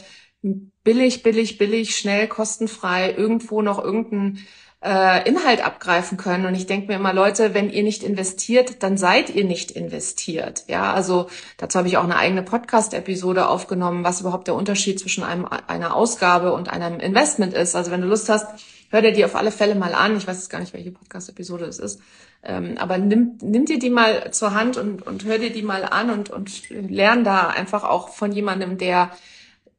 billig, 0.42 1.24
billig, 1.24 1.58
billig, 1.58 1.98
schnell, 1.98 2.30
kostenfrei 2.30 3.14
irgendwo 3.14 3.62
noch 3.62 3.84
irgendein 3.84 4.40
äh, 4.84 5.28
Inhalt 5.28 5.64
abgreifen 5.64 6.18
können. 6.18 6.46
Und 6.46 6.56
ich 6.56 6.66
denke 6.66 6.88
mir 6.88 6.96
immer, 6.96 7.14
Leute, 7.14 7.54
wenn 7.54 7.70
ihr 7.70 7.84
nicht 7.84 8.04
investiert, 8.04 8.82
dann 8.84 8.98
seid 8.98 9.30
ihr 9.30 9.46
nicht 9.46 9.72
investiert. 9.72 10.64
Ja, 10.68 10.94
also 10.94 11.28
dazu 11.58 11.78
habe 11.78 11.88
ich 11.88 11.98
auch 11.98 12.04
eine 12.04 12.18
eigene 12.18 12.42
Podcast-Episode 12.42 13.48
aufgenommen, 13.48 14.04
was 14.04 14.22
überhaupt 14.22 14.48
der 14.48 14.56
Unterschied 14.56 15.00
zwischen 15.00 15.24
einem, 15.24 15.48
einer 15.68 15.96
Ausgabe 15.96 16.54
und 16.54 16.70
einem 16.70 17.00
Investment 17.00 17.54
ist. 17.54 17.76
Also 17.76 17.92
wenn 17.92 18.02
du 18.02 18.08
Lust 18.08 18.28
hast, 18.30 18.48
hör 18.90 19.02
dir 19.02 19.12
die 19.12 19.24
auf 19.24 19.36
alle 19.36 19.52
Fälle 19.52 19.76
mal 19.76 19.94
an. 19.94 20.18
Ich 20.18 20.28
weiß 20.28 20.38
jetzt 20.38 20.50
gar 20.50 20.60
nicht, 20.60 20.74
welche 20.74 20.92
Podcast-Episode 20.92 21.66
es 21.66 21.78
ist. 21.78 22.02
Ähm, 22.44 22.76
aber 22.80 22.98
nimm, 22.98 23.38
nimm 23.42 23.66
dir 23.66 23.78
die 23.78 23.92
mal 23.92 24.32
zur 24.32 24.56
Hand 24.56 24.78
und, 24.78 25.06
und 25.06 25.26
hör 25.26 25.38
dir 25.38 25.52
die 25.52 25.62
mal 25.62 25.86
an 25.86 26.10
und, 26.10 26.32
und 26.32 26.70
lern 26.70 27.24
da 27.24 27.50
einfach 27.50 27.84
auch 27.84 28.10
von 28.10 28.32
jemandem, 28.32 28.80
der 28.80 29.12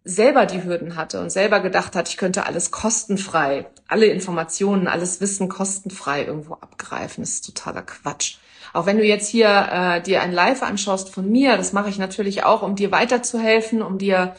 selber 0.05 0.47
die 0.47 0.65
Hürden 0.65 0.97
hatte 0.97 1.21
und 1.21 1.31
selber 1.31 1.61
gedacht 1.61 1.95
hat, 1.95 2.09
ich 2.09 2.17
könnte 2.17 2.47
alles 2.47 2.71
kostenfrei, 2.71 3.67
alle 3.87 4.07
Informationen, 4.07 4.89
alles 4.89 5.21
Wissen 5.21 5.49
kostenfrei 5.49 6.25
irgendwo 6.25 6.55
abgreifen. 6.55 7.23
Das 7.23 7.31
ist 7.31 7.47
totaler 7.47 7.83
Quatsch. 7.83 8.37
Auch 8.73 8.87
wenn 8.87 8.99
du 8.99 9.05
jetzt 9.05 9.29
hier 9.29 9.69
äh, 9.71 10.03
dir 10.03 10.23
ein 10.23 10.33
Live 10.33 10.63
anschaust 10.63 11.11
von 11.11 11.31
mir, 11.31 11.57
das 11.57 11.73
mache 11.73 11.91
ich 11.91 11.99
natürlich 11.99 12.45
auch, 12.45 12.63
um 12.63 12.75
dir 12.75 12.91
weiterzuhelfen, 12.91 13.83
um 13.83 13.99
dir 13.99 14.35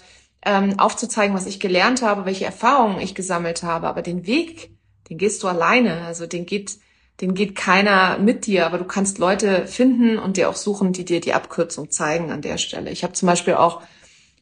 ähm, 0.46 0.80
aufzuzeigen, 0.80 1.36
was 1.36 1.46
ich 1.46 1.60
gelernt 1.60 2.02
habe, 2.02 2.26
welche 2.26 2.46
Erfahrungen 2.46 3.00
ich 3.00 3.16
gesammelt 3.16 3.64
habe. 3.64 3.88
Aber 3.88 4.02
den 4.02 4.26
Weg, 4.26 4.72
den 5.10 5.18
gehst 5.18 5.44
du 5.44 5.48
alleine. 5.48 6.02
Also 6.06 6.26
den 6.26 6.46
geht, 6.46 6.80
den 7.22 7.36
geht 7.36 7.56
keiner 7.56 8.18
mit 8.18 8.48
dir. 8.48 8.66
Aber 8.66 8.80
du 8.80 8.86
kannst 8.86 9.20
Leute 9.20 9.68
finden 9.68 10.18
und 10.18 10.36
dir 10.36 10.50
auch 10.50 10.56
suchen, 10.56 10.94
die 10.94 11.06
dir 11.06 11.22
die 11.22 11.34
Abkürzung 11.34 11.92
zeigen 11.92 12.32
an 12.32 12.42
der 12.42 12.58
Stelle. 12.58 12.90
Ich 12.90 13.04
habe 13.04 13.14
zum 13.14 13.28
Beispiel 13.28 13.54
auch 13.54 13.82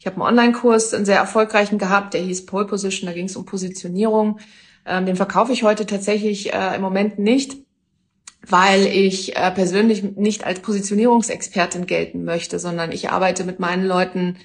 ich 0.01 0.07
habe 0.07 0.15
einen 0.15 0.25
Online-Kurs, 0.29 0.95
einen 0.95 1.05
sehr 1.05 1.17
erfolgreichen 1.17 1.77
gehabt, 1.77 2.15
der 2.15 2.21
hieß 2.21 2.47
Pole 2.47 2.65
Position, 2.65 3.05
da 3.07 3.13
ging 3.13 3.27
es 3.27 3.35
um 3.35 3.45
Positionierung. 3.45 4.39
Ähm, 4.83 5.05
den 5.05 5.15
verkaufe 5.15 5.53
ich 5.53 5.61
heute 5.61 5.85
tatsächlich 5.85 6.51
äh, 6.51 6.75
im 6.75 6.81
Moment 6.81 7.19
nicht, 7.19 7.57
weil 8.41 8.87
ich 8.87 9.35
äh, 9.35 9.51
persönlich 9.51 10.01
nicht 10.01 10.43
als 10.43 10.61
Positionierungsexpertin 10.61 11.85
gelten 11.85 12.23
möchte, 12.23 12.57
sondern 12.57 12.91
ich 12.91 13.11
arbeite 13.11 13.43
mit 13.43 13.59
meinen 13.59 13.85
Leuten 13.85 14.37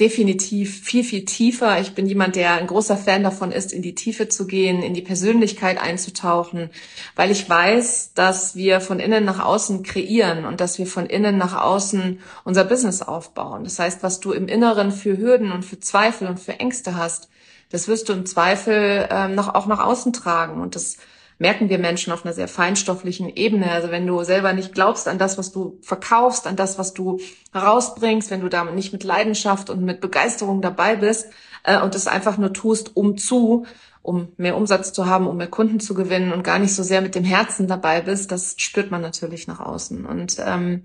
definitiv 0.00 0.82
viel, 0.82 1.04
viel 1.04 1.24
tiefer. 1.24 1.80
Ich 1.80 1.94
bin 1.94 2.06
jemand, 2.06 2.36
der 2.36 2.54
ein 2.54 2.66
großer 2.66 2.96
Fan 2.96 3.22
davon 3.22 3.52
ist, 3.52 3.72
in 3.72 3.82
die 3.82 3.94
Tiefe 3.94 4.28
zu 4.28 4.46
gehen, 4.46 4.82
in 4.82 4.94
die 4.94 5.02
Persönlichkeit 5.02 5.78
einzutauchen, 5.78 6.70
weil 7.14 7.30
ich 7.30 7.48
weiß, 7.48 8.12
dass 8.14 8.56
wir 8.56 8.80
von 8.80 9.00
innen 9.00 9.24
nach 9.24 9.44
außen 9.44 9.82
kreieren 9.82 10.46
und 10.46 10.60
dass 10.60 10.78
wir 10.78 10.86
von 10.86 11.06
innen 11.06 11.36
nach 11.36 11.60
außen 11.60 12.20
unser 12.44 12.64
Business 12.64 13.02
aufbauen. 13.02 13.64
Das 13.64 13.78
heißt, 13.78 14.02
was 14.02 14.20
du 14.20 14.32
im 14.32 14.48
Inneren 14.48 14.92
für 14.92 15.18
Hürden 15.18 15.52
und 15.52 15.64
für 15.64 15.78
Zweifel 15.78 16.26
und 16.26 16.40
für 16.40 16.58
Ängste 16.58 16.96
hast, 16.96 17.28
das 17.70 17.88
wirst 17.88 18.08
du 18.08 18.12
im 18.12 18.26
Zweifel 18.26 19.08
ähm, 19.10 19.34
noch, 19.34 19.54
auch 19.54 19.66
nach 19.66 19.80
außen 19.80 20.12
tragen. 20.12 20.60
Und 20.60 20.74
das 20.74 20.96
merken 21.42 21.68
wir 21.68 21.80
Menschen 21.80 22.12
auf 22.12 22.24
einer 22.24 22.32
sehr 22.32 22.46
feinstofflichen 22.46 23.28
Ebene. 23.28 23.68
Also 23.72 23.90
wenn 23.90 24.06
du 24.06 24.22
selber 24.22 24.52
nicht 24.52 24.72
glaubst 24.72 25.08
an 25.08 25.18
das, 25.18 25.38
was 25.38 25.50
du 25.50 25.76
verkaufst, 25.82 26.46
an 26.46 26.54
das, 26.54 26.78
was 26.78 26.94
du 26.94 27.18
herausbringst, 27.52 28.30
wenn 28.30 28.42
du 28.42 28.48
da 28.48 28.62
nicht 28.64 28.92
mit 28.92 29.02
Leidenschaft 29.02 29.68
und 29.68 29.82
mit 29.82 30.00
Begeisterung 30.00 30.62
dabei 30.62 30.94
bist 30.94 31.26
äh, 31.64 31.80
und 31.80 31.96
es 31.96 32.06
einfach 32.06 32.38
nur 32.38 32.52
tust, 32.52 32.96
um 32.96 33.18
zu, 33.18 33.66
um 34.02 34.28
mehr 34.36 34.56
Umsatz 34.56 34.92
zu 34.92 35.06
haben, 35.06 35.26
um 35.26 35.36
mehr 35.36 35.48
Kunden 35.48 35.80
zu 35.80 35.94
gewinnen 35.94 36.32
und 36.32 36.44
gar 36.44 36.60
nicht 36.60 36.76
so 36.76 36.84
sehr 36.84 37.00
mit 37.00 37.16
dem 37.16 37.24
Herzen 37.24 37.66
dabei 37.66 38.02
bist, 38.02 38.30
das 38.30 38.54
spürt 38.58 38.92
man 38.92 39.02
natürlich 39.02 39.48
nach 39.48 39.58
außen. 39.58 40.06
Und 40.06 40.36
ähm, 40.46 40.84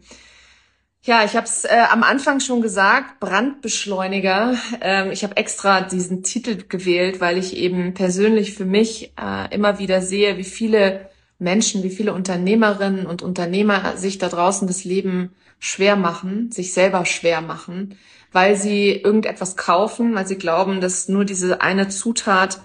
ja, 1.07 1.23
ich 1.23 1.37
habe 1.37 1.45
es 1.45 1.63
äh, 1.63 1.85
am 1.89 2.03
Anfang 2.03 2.41
schon 2.41 2.61
gesagt, 2.61 3.21
Brandbeschleuniger. 3.21 4.55
Ähm, 4.81 5.09
ich 5.11 5.23
habe 5.23 5.37
extra 5.37 5.79
diesen 5.79 6.21
Titel 6.21 6.65
gewählt, 6.67 7.21
weil 7.21 7.37
ich 7.37 7.55
eben 7.55 7.93
persönlich 7.93 8.53
für 8.53 8.65
mich 8.65 9.13
äh, 9.17 9.55
immer 9.55 9.79
wieder 9.79 10.01
sehe, 10.01 10.37
wie 10.37 10.43
viele 10.43 11.09
Menschen, 11.39 11.81
wie 11.83 11.91
viele 11.91 12.13
Unternehmerinnen 12.13 13.05
und 13.05 13.21
Unternehmer 13.21 13.95
sich 13.95 14.17
da 14.17 14.27
draußen 14.27 14.67
das 14.67 14.83
Leben 14.83 15.31
schwer 15.59 15.95
machen, 15.95 16.51
sich 16.51 16.73
selber 16.73 17.05
schwer 17.05 17.39
machen, 17.39 17.97
weil 18.33 18.57
sie 18.57 18.91
irgendetwas 18.91 19.55
kaufen, 19.55 20.13
weil 20.13 20.27
sie 20.27 20.37
glauben, 20.37 20.81
dass 20.81 21.07
nur 21.07 21.23
diese 21.23 21.61
eine 21.61 21.87
Zutat 21.87 22.59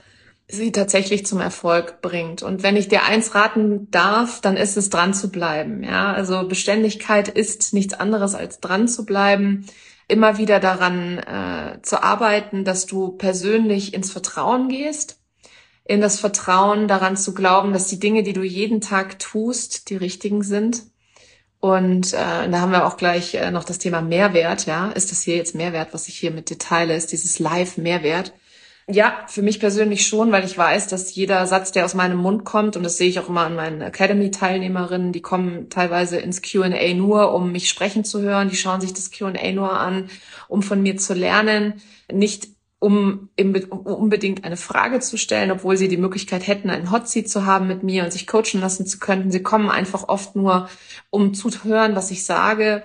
sie 0.49 0.73
tatsächlich 0.73 1.25
zum 1.25 1.41
Erfolg 1.41 2.03
bringt. 2.03 2.43
Und 2.43 2.63
wenn 2.63 2.77
ich 2.77 2.89
dir 2.89 3.05
eins 3.05 3.35
raten 3.35 3.91
darf, 3.91 4.41
dann 4.41 4.57
ist 4.57 4.77
es 4.77 4.91
dran 4.91 5.15
zu 5.15 5.31
bleiben. 5.31 5.83
Ja, 5.83 6.13
also 6.13 6.47
Beständigkeit 6.47 7.29
ist 7.29 7.73
nichts 7.73 7.95
anderes 7.95 8.35
als 8.35 8.61
dran 8.61 8.89
zu 8.89 9.07
bleiben, 9.07 9.67
immer 10.09 10.39
wieder 10.39 10.61
daran 10.61 11.19
äh, 11.19 11.81
zu 11.83 12.03
arbeiten, 12.03 12.65
dass 12.65 12.87
du 12.87 13.13
persönlich 13.13 13.95
ins 13.95 14.13
Vertrauen 14.13 14.69
gehst, 14.69 15.21
in 15.85 16.01
das 16.01 16.21
Vertrauen 16.21 16.87
daran 16.87 17.17
zu 17.17 17.35
glauben, 17.35 17.73
dass 17.73 17.89
die 17.89 17.99
Dinge, 17.99 18.23
die 18.23 18.35
du 18.35 18.43
jeden 18.43 18.81
Tag 18.81 19.19
tust, 19.19 19.89
die 19.91 19.97
richtigen 19.97 20.43
sind. 20.43 20.83
Und 21.61 22.13
äh, 22.13 22.51
da 22.51 22.61
haben 22.61 22.73
wir 22.73 22.87
auch 22.87 22.97
gleich 22.97 23.35
äh, 23.35 23.51
noch 23.53 23.65
das 23.65 23.79
Thema 23.79 24.03
Mehrwert. 24.03 24.67
Ja, 24.67 24.91
ist 24.91 25.13
das 25.13 25.23
hier 25.23 25.37
jetzt 25.37 25.55
Mehrwert, 25.55 25.95
was 25.95 26.09
ich 26.09 26.19
hier 26.19 26.33
mit 26.33 26.51
dir 26.51 26.59
teile, 26.59 26.97
ist 26.97 27.13
dieses 27.13 27.39
Live-Mehrwert. 27.39 28.33
Ja, 28.89 29.25
für 29.29 29.43
mich 29.43 29.61
persönlich 29.61 30.07
schon, 30.07 30.33
weil 30.33 30.45
ich 30.45 30.59
weiß, 30.59 30.89
dass 30.89 31.15
jeder 31.15 31.47
Satz, 31.47 31.71
der 31.71 31.85
aus 31.85 31.95
meinem 31.95 32.19
Mund 32.19 32.45
kommt, 32.45 32.77
und 32.77 32.83
das 32.83 32.97
sehe 32.97 33.09
ich 33.09 33.21
auch 33.21 33.29
immer 33.29 33.43
an 33.43 33.55
meinen 33.55 33.81
Academy-Teilnehmerinnen, 33.81 35.13
die 35.13 35.23
kommen 35.23 35.71
teilweise 35.71 36.19
ins 36.19 36.43
QA 36.43 36.93
nur, 36.95 37.33
um 37.33 37.53
mich 37.53 37.69
sprechen 37.69 38.05
zu 38.05 38.21
hören, 38.21 38.49
die 38.49 38.57
schauen 38.57 38.81
sich 38.81 38.93
das 38.93 39.13
QA 39.13 39.53
nur 39.53 39.73
an, 39.73 40.11
um 40.49 40.63
von 40.63 40.83
mir 40.83 40.97
zu 40.97 41.15
lernen, 41.15 41.75
nicht 42.13 42.49
um 42.81 43.29
unbedingt 43.37 44.45
eine 44.45 44.57
Frage 44.57 44.99
zu 44.99 45.17
stellen, 45.17 45.53
obwohl 45.53 45.77
sie 45.77 45.87
die 45.87 45.97
Möglichkeit 45.97 46.49
hätten, 46.49 46.69
einen 46.69 46.91
Hotseat 46.91 47.29
zu 47.29 47.47
haben 47.47 47.69
mit 47.69 47.85
mir 47.85 48.03
und 48.03 48.13
sich 48.13 48.27
coachen 48.27 48.61
lassen 48.61 48.87
zu 48.87 48.99
können. 48.99 49.31
Sie 49.31 49.45
kommen 49.45 49.71
einfach 49.71 50.09
oft 50.09 50.35
nur, 50.35 50.69
um 51.09 51.33
zu 51.33 51.49
hören, 51.63 51.95
was 51.95 52.11
ich 52.11 52.25
sage, 52.25 52.83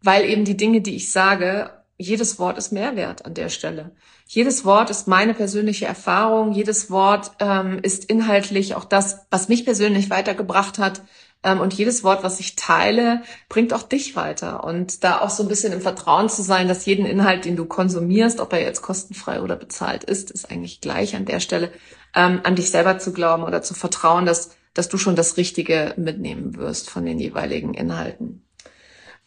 weil 0.00 0.24
eben 0.24 0.44
die 0.44 0.56
Dinge, 0.56 0.82
die 0.82 0.94
ich 0.94 1.10
sage, 1.10 1.72
jedes 1.98 2.38
Wort 2.38 2.58
ist 2.58 2.70
Mehrwert 2.70 3.24
an 3.26 3.34
der 3.34 3.48
Stelle. 3.48 3.90
Jedes 4.32 4.64
Wort 4.64 4.90
ist 4.90 5.08
meine 5.08 5.34
persönliche 5.34 5.86
Erfahrung. 5.86 6.52
Jedes 6.52 6.88
Wort 6.88 7.32
ähm, 7.40 7.80
ist 7.82 8.04
inhaltlich 8.04 8.76
auch 8.76 8.84
das, 8.84 9.26
was 9.28 9.48
mich 9.48 9.64
persönlich 9.64 10.08
weitergebracht 10.08 10.78
hat. 10.78 11.02
Ähm, 11.42 11.58
und 11.58 11.74
jedes 11.74 12.04
Wort, 12.04 12.22
was 12.22 12.38
ich 12.38 12.54
teile, 12.54 13.22
bringt 13.48 13.74
auch 13.74 13.82
dich 13.82 14.14
weiter. 14.14 14.62
Und 14.62 15.02
da 15.02 15.20
auch 15.20 15.30
so 15.30 15.42
ein 15.42 15.48
bisschen 15.48 15.72
im 15.72 15.80
Vertrauen 15.80 16.28
zu 16.28 16.42
sein, 16.42 16.68
dass 16.68 16.86
jeden 16.86 17.06
Inhalt, 17.06 17.44
den 17.44 17.56
du 17.56 17.64
konsumierst, 17.64 18.38
ob 18.38 18.52
er 18.52 18.62
jetzt 18.62 18.82
kostenfrei 18.82 19.42
oder 19.42 19.56
bezahlt 19.56 20.04
ist, 20.04 20.30
ist 20.30 20.48
eigentlich 20.48 20.80
gleich 20.80 21.16
an 21.16 21.24
der 21.24 21.40
Stelle, 21.40 21.72
ähm, 22.14 22.38
an 22.44 22.54
dich 22.54 22.70
selber 22.70 23.00
zu 23.00 23.12
glauben 23.12 23.42
oder 23.42 23.62
zu 23.62 23.74
vertrauen, 23.74 24.26
dass, 24.26 24.54
dass 24.74 24.88
du 24.88 24.96
schon 24.96 25.16
das 25.16 25.38
Richtige 25.38 25.92
mitnehmen 25.96 26.54
wirst 26.54 26.88
von 26.88 27.04
den 27.04 27.18
jeweiligen 27.18 27.74
Inhalten. 27.74 28.44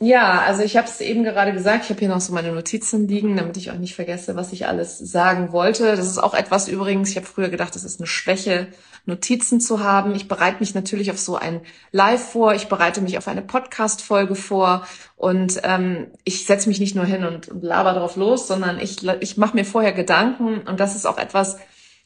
Ja, 0.03 0.41
also 0.41 0.63
ich 0.63 0.75
habe 0.75 0.85
es 0.85 0.99
eben 0.99 1.23
gerade 1.23 1.53
gesagt, 1.53 1.85
ich 1.85 1.89
habe 1.89 1.99
hier 1.99 2.09
noch 2.09 2.19
so 2.19 2.33
meine 2.33 2.51
Notizen 2.51 3.07
liegen, 3.07 3.37
damit 3.37 3.55
ich 3.55 3.71
auch 3.71 3.77
nicht 3.77 3.95
vergesse, 3.95 4.35
was 4.35 4.51
ich 4.51 4.67
alles 4.67 4.99
sagen 4.99 5.53
wollte. 5.53 5.95
Das 5.95 6.07
ist 6.07 6.17
auch 6.17 6.33
etwas 6.33 6.67
übrigens, 6.67 7.11
ich 7.11 7.15
habe 7.15 7.25
früher 7.25 7.47
gedacht, 7.47 7.73
das 7.73 7.85
ist 7.85 8.01
eine 8.01 8.07
Schwäche, 8.07 8.67
Notizen 9.05 9.61
zu 9.61 9.81
haben. 9.81 10.13
Ich 10.13 10.27
bereite 10.27 10.59
mich 10.59 10.75
natürlich 10.75 11.09
auf 11.09 11.19
so 11.19 11.37
ein 11.37 11.61
Live 11.93 12.31
vor, 12.31 12.53
ich 12.53 12.67
bereite 12.67 12.99
mich 12.99 13.17
auf 13.17 13.29
eine 13.29 13.41
Podcast-Folge 13.41 14.35
vor 14.35 14.85
und 15.15 15.61
ähm, 15.63 16.07
ich 16.25 16.45
setze 16.45 16.67
mich 16.67 16.81
nicht 16.81 16.95
nur 16.95 17.05
hin 17.05 17.23
und, 17.23 17.49
laber 17.61 17.93
drauf 17.93 18.17
los, 18.17 18.45
sondern 18.45 18.81
ich, 18.81 19.07
ich 19.21 19.37
mache 19.37 19.55
mir 19.55 19.63
vorher 19.63 19.93
Gedanken 19.93 20.67
und 20.67 20.81
das 20.81 20.97
ist 20.97 21.05
auch 21.05 21.17
etwas, 21.17 21.57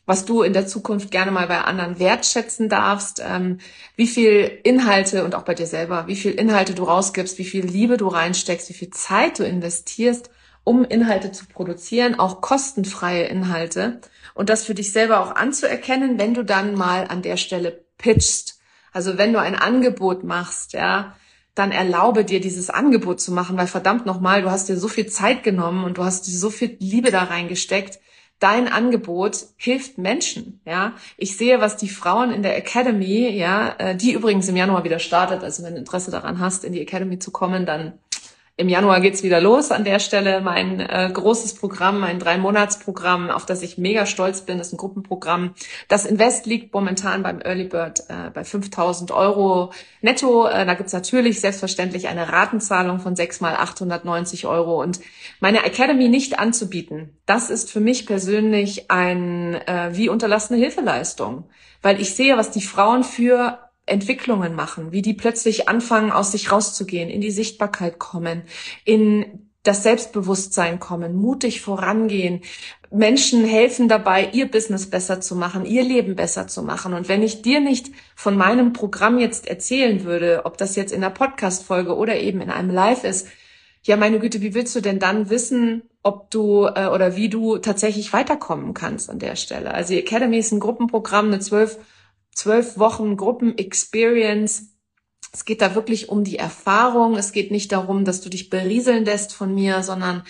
was 0.08 0.24
du 0.26 0.42
in 0.42 0.54
der 0.54 0.66
Zukunft 0.66 1.12
gerne 1.12 1.32
mal 1.32 1.48
bei 1.48 1.62
anderen 1.62 2.00
wertschätzen 2.00 2.70
darfst, 2.70 3.22
ähm, 3.24 3.60
wie 3.98 4.08
viel 4.08 4.60
Inhalte 4.64 5.26
und 5.26 5.36
auch 5.36 5.44
bei 5.44 5.54
dir 5.54 5.68
selber, 5.68 6.08
wie 6.08 6.16
viel 6.16 6.32
Inhalte 6.32 6.74
du 6.74 6.86
rausgibst, 6.86 7.38
wie 7.38 7.46
viel 7.46 7.66
Liebe 7.66 7.98
du 7.98 8.08
reinsteckst, 8.08 8.70
wie 8.70 8.74
viel 8.74 8.90
Zeit 8.90 9.38
du 9.38 9.44
investierst, 9.44 10.32
um 10.64 10.86
Inhalte 10.86 11.34
zu 11.34 11.46
produzieren, 11.46 12.18
auch 12.18 12.40
kostenfreie 12.40 13.26
Inhalte 13.26 14.00
und 14.34 14.50
das 14.50 14.64
für 14.64 14.74
dich 14.74 14.94
selber 14.94 15.20
auch 15.20 15.36
anzuerkennen, 15.36 16.18
wenn 16.18 16.34
du 16.34 16.44
dann 16.44 16.74
mal 16.74 17.06
an 17.08 17.22
der 17.22 17.36
Stelle 17.36 17.84
pitchst. 17.98 18.60
Also 18.94 19.18
wenn 19.18 19.34
du 19.34 19.42
ein 19.42 19.56
Angebot 19.56 20.24
machst, 20.24 20.72
ja, 20.72 21.18
dann 21.54 21.74
erlaube 21.74 22.24
dir 22.24 22.40
dieses 22.40 22.70
Angebot 22.70 23.20
zu 23.20 23.34
machen, 23.34 23.58
weil 23.58 23.68
verdammt 23.68 24.06
nochmal, 24.06 24.42
du 24.42 24.52
hast 24.52 24.70
dir 24.70 24.78
so 24.78 24.88
viel 24.88 25.08
Zeit 25.08 25.44
genommen 25.44 25.84
und 25.84 25.98
du 25.98 26.06
hast 26.06 26.28
dir 26.28 26.38
so 26.38 26.50
viel 26.50 26.78
Liebe 26.80 27.12
da 27.12 27.24
reingesteckt 27.24 28.00
dein 28.40 28.68
Angebot 28.68 29.48
hilft 29.56 29.98
Menschen, 29.98 30.62
ja. 30.66 30.94
Ich 31.18 31.38
sehe, 31.38 31.60
was 31.62 31.78
die 31.78 31.90
Frauen 31.90 32.32
in 32.32 32.44
der 32.44 32.58
Academy, 32.58 33.30
ja, 33.30 33.76
äh, 33.78 33.96
die 33.96 34.14
übrigens 34.14 34.48
im 34.48 34.56
Januar 34.56 34.84
wieder 34.84 35.00
startet, 35.00 35.44
also 35.44 35.64
wenn 35.64 35.74
du 35.74 35.80
Interesse 35.80 36.12
daran 36.12 36.40
hast, 36.40 36.64
in 36.64 36.74
die 36.74 36.82
Academy 36.82 37.20
zu 37.20 37.32
kommen, 37.32 37.66
dann 37.66 37.94
im 38.60 38.70
Januar 38.70 39.02
geht's 39.02 39.22
wieder 39.22 39.40
los 39.40 39.70
an 39.70 39.84
der 39.84 40.00
Stelle. 40.00 40.42
Mein 40.42 40.80
äh, 40.80 41.12
großes 41.14 41.54
Programm, 41.54 42.00
mein 42.00 42.18
Drei-Monats-Programm, 42.18 43.30
auf 43.30 43.46
das 43.46 43.62
ich 43.62 43.78
mega 43.78 44.08
stolz 44.08 44.42
bin, 44.42 44.60
ist 44.60 44.74
ein 44.74 44.78
Gruppenprogramm. 44.78 45.54
Das 45.88 46.08
Invest 46.08 46.48
liegt 46.48 46.74
momentan 46.74 47.22
beim 47.22 47.40
Early 47.40 47.66
Bird 47.66 48.00
äh, 48.10 48.32
bei 48.34 48.44
5000 48.44 49.12
Euro 49.12 49.72
netto. 50.02 50.48
Äh, 50.48 50.66
da 50.66 50.74
gibt's 50.74 50.92
natürlich 50.92 51.40
selbstverständlich 51.40 52.08
eine 52.08 52.34
Ratenzahlung 52.34 53.00
von 53.00 53.16
6 53.16 53.42
mal 53.42 53.56
890 53.56 54.48
Euro. 54.48 54.82
Und 54.82 55.02
meine 55.40 55.64
Academy 55.64 56.10
nicht 56.10 56.40
anzubieten, 56.40 57.16
das 57.28 57.52
ist 57.52 57.72
für 57.72 57.80
mich 57.80 58.08
persönlich 58.08 58.90
ein 58.90 59.54
äh, 59.54 59.92
wie 59.92 60.10
unterlassene 60.10 60.58
Hilfeleistung. 60.58 61.44
Weil 61.84 62.02
ich 62.02 62.16
sehe, 62.16 62.38
was 62.38 62.50
die 62.50 62.62
Frauen 62.62 63.04
für 63.04 63.60
Entwicklungen 63.88 64.54
machen, 64.54 64.92
wie 64.92 65.02
die 65.02 65.14
plötzlich 65.14 65.68
anfangen, 65.68 66.12
aus 66.12 66.32
sich 66.32 66.52
rauszugehen, 66.52 67.10
in 67.10 67.22
die 67.22 67.32
Sichtbarkeit 67.32 67.98
kommen, 68.00 68.44
in 68.86 69.48
das 69.64 69.84
Selbstbewusstsein 69.84 70.80
kommen, 70.80 71.16
mutig 71.16 71.62
vorangehen, 71.62 72.42
Menschen 72.90 73.44
helfen 73.44 73.90
dabei, 73.90 74.30
ihr 74.32 74.50
Business 74.50 74.90
besser 74.90 75.20
zu 75.20 75.36
machen, 75.36 75.66
ihr 75.66 75.84
Leben 75.84 76.16
besser 76.16 76.48
zu 76.48 76.64
machen. 76.64 76.94
Und 76.94 77.10
wenn 77.10 77.22
ich 77.22 77.42
dir 77.42 77.60
nicht 77.60 77.92
von 78.16 78.38
meinem 78.38 78.72
Programm 78.72 79.20
jetzt 79.20 79.46
erzählen 79.48 80.06
würde, 80.06 80.44
ob 80.46 80.58
das 80.58 80.78
jetzt 80.78 80.94
in 80.94 81.04
einer 81.04 81.14
Podcast-Folge 81.14 81.96
oder 81.96 82.18
eben 82.18 82.40
in 82.40 82.50
einem 82.50 82.70
Live 82.70 83.04
ist, 83.04 83.28
ja, 83.84 83.96
meine 83.96 84.20
Güte, 84.20 84.42
wie 84.42 84.54
willst 84.54 84.76
du 84.76 84.82
denn 84.82 85.00
dann 85.00 85.30
wissen, 85.30 85.84
ob 86.04 86.30
du 86.32 86.66
äh, 86.66 86.88
oder 86.88 87.16
wie 87.16 87.30
du 87.30 87.58
tatsächlich 87.58 88.12
weiterkommen 88.12 88.74
kannst 88.74 89.10
an 89.10 89.20
der 89.20 89.36
Stelle? 89.36 89.74
Also 89.74 89.94
Academy 89.94 90.38
ist 90.38 90.52
ein 90.52 90.60
Gruppenprogramm, 90.60 91.28
eine 91.28 91.40
zwölf 91.40 91.78
zwölf 92.38 92.78
Wochen 92.78 93.18
Gruppen-Experience. 93.18 94.74
Es 95.34 95.44
geht 95.44 95.62
da 95.62 95.76
wirklich 95.76 96.10
um 96.10 96.24
die 96.24 96.38
Erfahrung. 96.38 97.16
Es 97.16 97.32
geht 97.32 97.52
nicht 97.52 97.72
darum, 97.72 98.06
dass 98.06 98.22
du 98.22 98.30
dich 98.30 98.50
berieseln 98.50 99.06
lässt 99.06 99.34
von 99.34 99.54
mir, 99.54 99.84
sondern 99.84 100.24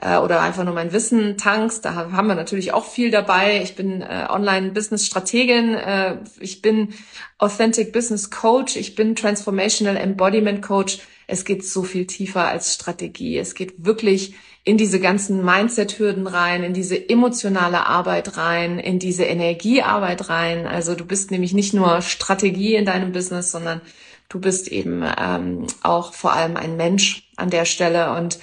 äh, 0.00 0.18
oder 0.18 0.40
einfach 0.40 0.64
nur 0.64 0.74
mein 0.74 0.92
Wissen 0.92 1.36
tankst. 1.36 1.84
Da 1.84 1.94
haben 1.94 2.28
wir 2.28 2.34
natürlich 2.34 2.72
auch 2.72 2.84
viel 2.84 3.10
dabei. 3.10 3.62
Ich 3.62 3.74
bin 3.74 4.00
äh, 4.00 4.26
Online-Business-Strategin. 4.30 5.74
Äh, 5.74 6.18
ich 6.38 6.62
bin 6.62 6.94
Authentic 7.38 7.92
Business 7.92 8.30
Coach. 8.30 8.76
Ich 8.76 8.94
bin 8.94 9.16
Transformational 9.16 9.96
Embodiment 9.96 10.62
Coach. 10.62 10.98
Es 11.26 11.44
geht 11.44 11.64
so 11.64 11.82
viel 11.82 12.06
tiefer 12.06 12.46
als 12.46 12.74
Strategie. 12.74 13.38
Es 13.38 13.54
geht 13.54 13.84
wirklich 13.84 14.34
in 14.64 14.78
diese 14.78 14.98
ganzen 14.98 15.44
Mindset-Hürden 15.44 16.26
rein, 16.26 16.64
in 16.64 16.72
diese 16.72 17.08
emotionale 17.08 17.86
Arbeit 17.86 18.38
rein, 18.38 18.78
in 18.78 18.98
diese 18.98 19.24
Energiearbeit 19.24 20.30
rein. 20.30 20.66
Also 20.66 20.94
du 20.94 21.04
bist 21.04 21.30
nämlich 21.30 21.52
nicht 21.52 21.74
nur 21.74 22.00
Strategie 22.00 22.74
in 22.74 22.86
deinem 22.86 23.12
Business, 23.12 23.50
sondern 23.50 23.82
du 24.30 24.40
bist 24.40 24.68
eben 24.68 25.04
ähm, 25.18 25.66
auch 25.82 26.14
vor 26.14 26.32
allem 26.32 26.56
ein 26.56 26.78
Mensch 26.78 27.28
an 27.36 27.50
der 27.50 27.66
Stelle 27.66 28.14
und 28.16 28.38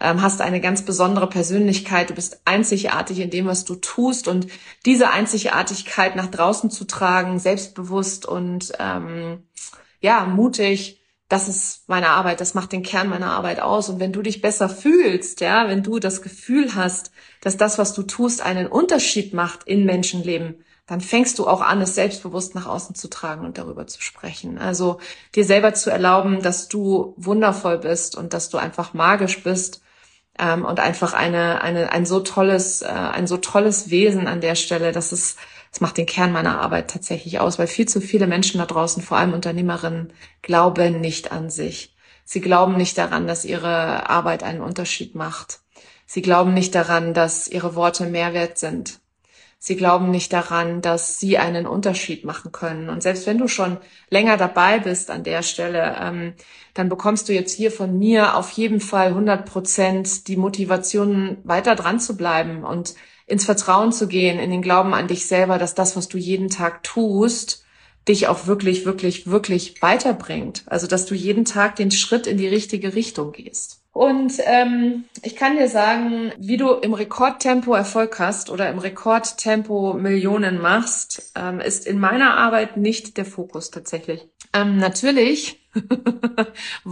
ähm, 0.00 0.22
hast 0.22 0.40
eine 0.40 0.62
ganz 0.62 0.82
besondere 0.82 1.28
Persönlichkeit. 1.28 2.08
Du 2.08 2.14
bist 2.14 2.40
einzigartig 2.46 3.20
in 3.20 3.30
dem, 3.30 3.46
was 3.46 3.66
du 3.66 3.74
tust 3.74 4.28
und 4.28 4.46
diese 4.86 5.10
Einzigartigkeit 5.10 6.16
nach 6.16 6.30
draußen 6.30 6.70
zu 6.70 6.86
tragen, 6.86 7.38
selbstbewusst 7.38 8.24
und 8.24 8.72
ähm, 8.78 9.42
ja 10.00 10.24
mutig 10.24 10.95
das 11.28 11.48
ist 11.48 11.88
meine 11.88 12.10
Arbeit, 12.10 12.40
das 12.40 12.54
macht 12.54 12.72
den 12.72 12.84
Kern 12.84 13.08
meiner 13.08 13.32
Arbeit 13.32 13.60
aus. 13.60 13.88
Und 13.88 13.98
wenn 13.98 14.12
du 14.12 14.22
dich 14.22 14.40
besser 14.40 14.68
fühlst, 14.68 15.40
ja, 15.40 15.68
wenn 15.68 15.82
du 15.82 15.98
das 15.98 16.22
Gefühl 16.22 16.74
hast, 16.74 17.10
dass 17.40 17.56
das, 17.56 17.78
was 17.78 17.94
du 17.94 18.04
tust, 18.04 18.42
einen 18.42 18.68
Unterschied 18.68 19.34
macht 19.34 19.64
in 19.64 19.84
Menschenleben, 19.84 20.64
dann 20.86 21.00
fängst 21.00 21.40
du 21.40 21.48
auch 21.48 21.62
an, 21.62 21.80
es 21.80 21.96
selbstbewusst 21.96 22.54
nach 22.54 22.66
außen 22.66 22.94
zu 22.94 23.10
tragen 23.10 23.44
und 23.44 23.58
darüber 23.58 23.88
zu 23.88 24.00
sprechen. 24.00 24.58
Also 24.58 25.00
dir 25.34 25.44
selber 25.44 25.74
zu 25.74 25.90
erlauben, 25.90 26.42
dass 26.42 26.68
du 26.68 27.14
wundervoll 27.16 27.78
bist 27.78 28.16
und 28.16 28.32
dass 28.32 28.50
du 28.50 28.58
einfach 28.58 28.94
magisch 28.94 29.42
bist 29.42 29.82
ähm, 30.38 30.64
und 30.64 30.78
einfach 30.78 31.12
eine, 31.12 31.60
eine, 31.62 31.90
ein 31.90 32.06
so 32.06 32.20
tolles, 32.20 32.82
äh, 32.82 32.86
ein 32.86 33.26
so 33.26 33.36
tolles 33.36 33.90
Wesen 33.90 34.28
an 34.28 34.40
der 34.40 34.54
Stelle, 34.54 34.92
dass 34.92 35.10
es, 35.10 35.36
das 35.76 35.82
macht 35.82 35.98
den 35.98 36.06
Kern 36.06 36.32
meiner 36.32 36.58
Arbeit 36.58 36.88
tatsächlich 36.88 37.38
aus, 37.38 37.58
weil 37.58 37.66
viel 37.66 37.86
zu 37.86 38.00
viele 38.00 38.26
Menschen 38.26 38.56
da 38.56 38.64
draußen, 38.64 39.02
vor 39.02 39.18
allem 39.18 39.34
Unternehmerinnen, 39.34 40.10
glauben 40.40 41.02
nicht 41.02 41.32
an 41.32 41.50
sich. 41.50 41.94
Sie 42.24 42.40
glauben 42.40 42.78
nicht 42.78 42.96
daran, 42.96 43.26
dass 43.26 43.44
ihre 43.44 44.08
Arbeit 44.08 44.42
einen 44.42 44.62
Unterschied 44.62 45.14
macht. 45.14 45.60
Sie 46.06 46.22
glauben 46.22 46.54
nicht 46.54 46.74
daran, 46.74 47.12
dass 47.12 47.46
ihre 47.46 47.74
Worte 47.74 48.06
Mehrwert 48.06 48.56
sind. 48.56 49.00
Sie 49.58 49.76
glauben 49.76 50.10
nicht 50.10 50.32
daran, 50.32 50.80
dass 50.80 51.18
sie 51.18 51.36
einen 51.36 51.66
Unterschied 51.66 52.24
machen 52.24 52.52
können. 52.52 52.88
Und 52.88 53.02
selbst 53.02 53.26
wenn 53.26 53.36
du 53.36 53.46
schon 53.46 53.76
länger 54.08 54.38
dabei 54.38 54.78
bist 54.78 55.10
an 55.10 55.24
der 55.24 55.42
Stelle, 55.42 55.94
ähm, 56.00 56.32
dann 56.72 56.88
bekommst 56.88 57.28
du 57.28 57.34
jetzt 57.34 57.52
hier 57.52 57.70
von 57.70 57.98
mir 57.98 58.34
auf 58.36 58.50
jeden 58.52 58.80
Fall 58.80 59.08
100 59.08 59.44
Prozent 59.44 60.26
die 60.28 60.38
Motivation, 60.38 61.36
weiter 61.44 61.74
dran 61.74 62.00
zu 62.00 62.16
bleiben 62.16 62.64
und 62.64 62.94
ins 63.26 63.44
Vertrauen 63.44 63.92
zu 63.92 64.06
gehen, 64.08 64.38
in 64.38 64.50
den 64.50 64.62
Glauben 64.62 64.94
an 64.94 65.08
dich 65.08 65.26
selber, 65.26 65.58
dass 65.58 65.74
das, 65.74 65.96
was 65.96 66.08
du 66.08 66.16
jeden 66.16 66.48
Tag 66.48 66.82
tust, 66.82 67.64
dich 68.08 68.28
auch 68.28 68.46
wirklich, 68.46 68.86
wirklich, 68.86 69.28
wirklich 69.28 69.82
weiterbringt. 69.82 70.62
Also, 70.66 70.86
dass 70.86 71.06
du 71.06 71.14
jeden 71.14 71.44
Tag 71.44 71.76
den 71.76 71.90
Schritt 71.90 72.26
in 72.26 72.38
die 72.38 72.46
richtige 72.46 72.94
Richtung 72.94 73.32
gehst. 73.32 73.82
Und 73.96 74.34
ähm, 74.44 75.04
ich 75.22 75.36
kann 75.36 75.56
dir 75.56 75.68
sagen, 75.68 76.30
wie 76.38 76.58
du 76.58 76.72
im 76.72 76.92
Rekordtempo 76.92 77.72
Erfolg 77.72 78.18
hast 78.18 78.50
oder 78.50 78.68
im 78.68 78.78
Rekordtempo 78.78 79.94
Millionen 79.94 80.60
machst, 80.60 81.32
ähm, 81.34 81.60
ist 81.60 81.86
in 81.86 81.98
meiner 81.98 82.36
Arbeit 82.36 82.76
nicht 82.76 83.16
der 83.16 83.24
Fokus 83.24 83.70
tatsächlich. 83.70 84.28
Ähm, 84.52 84.76
natürlich 84.76 85.66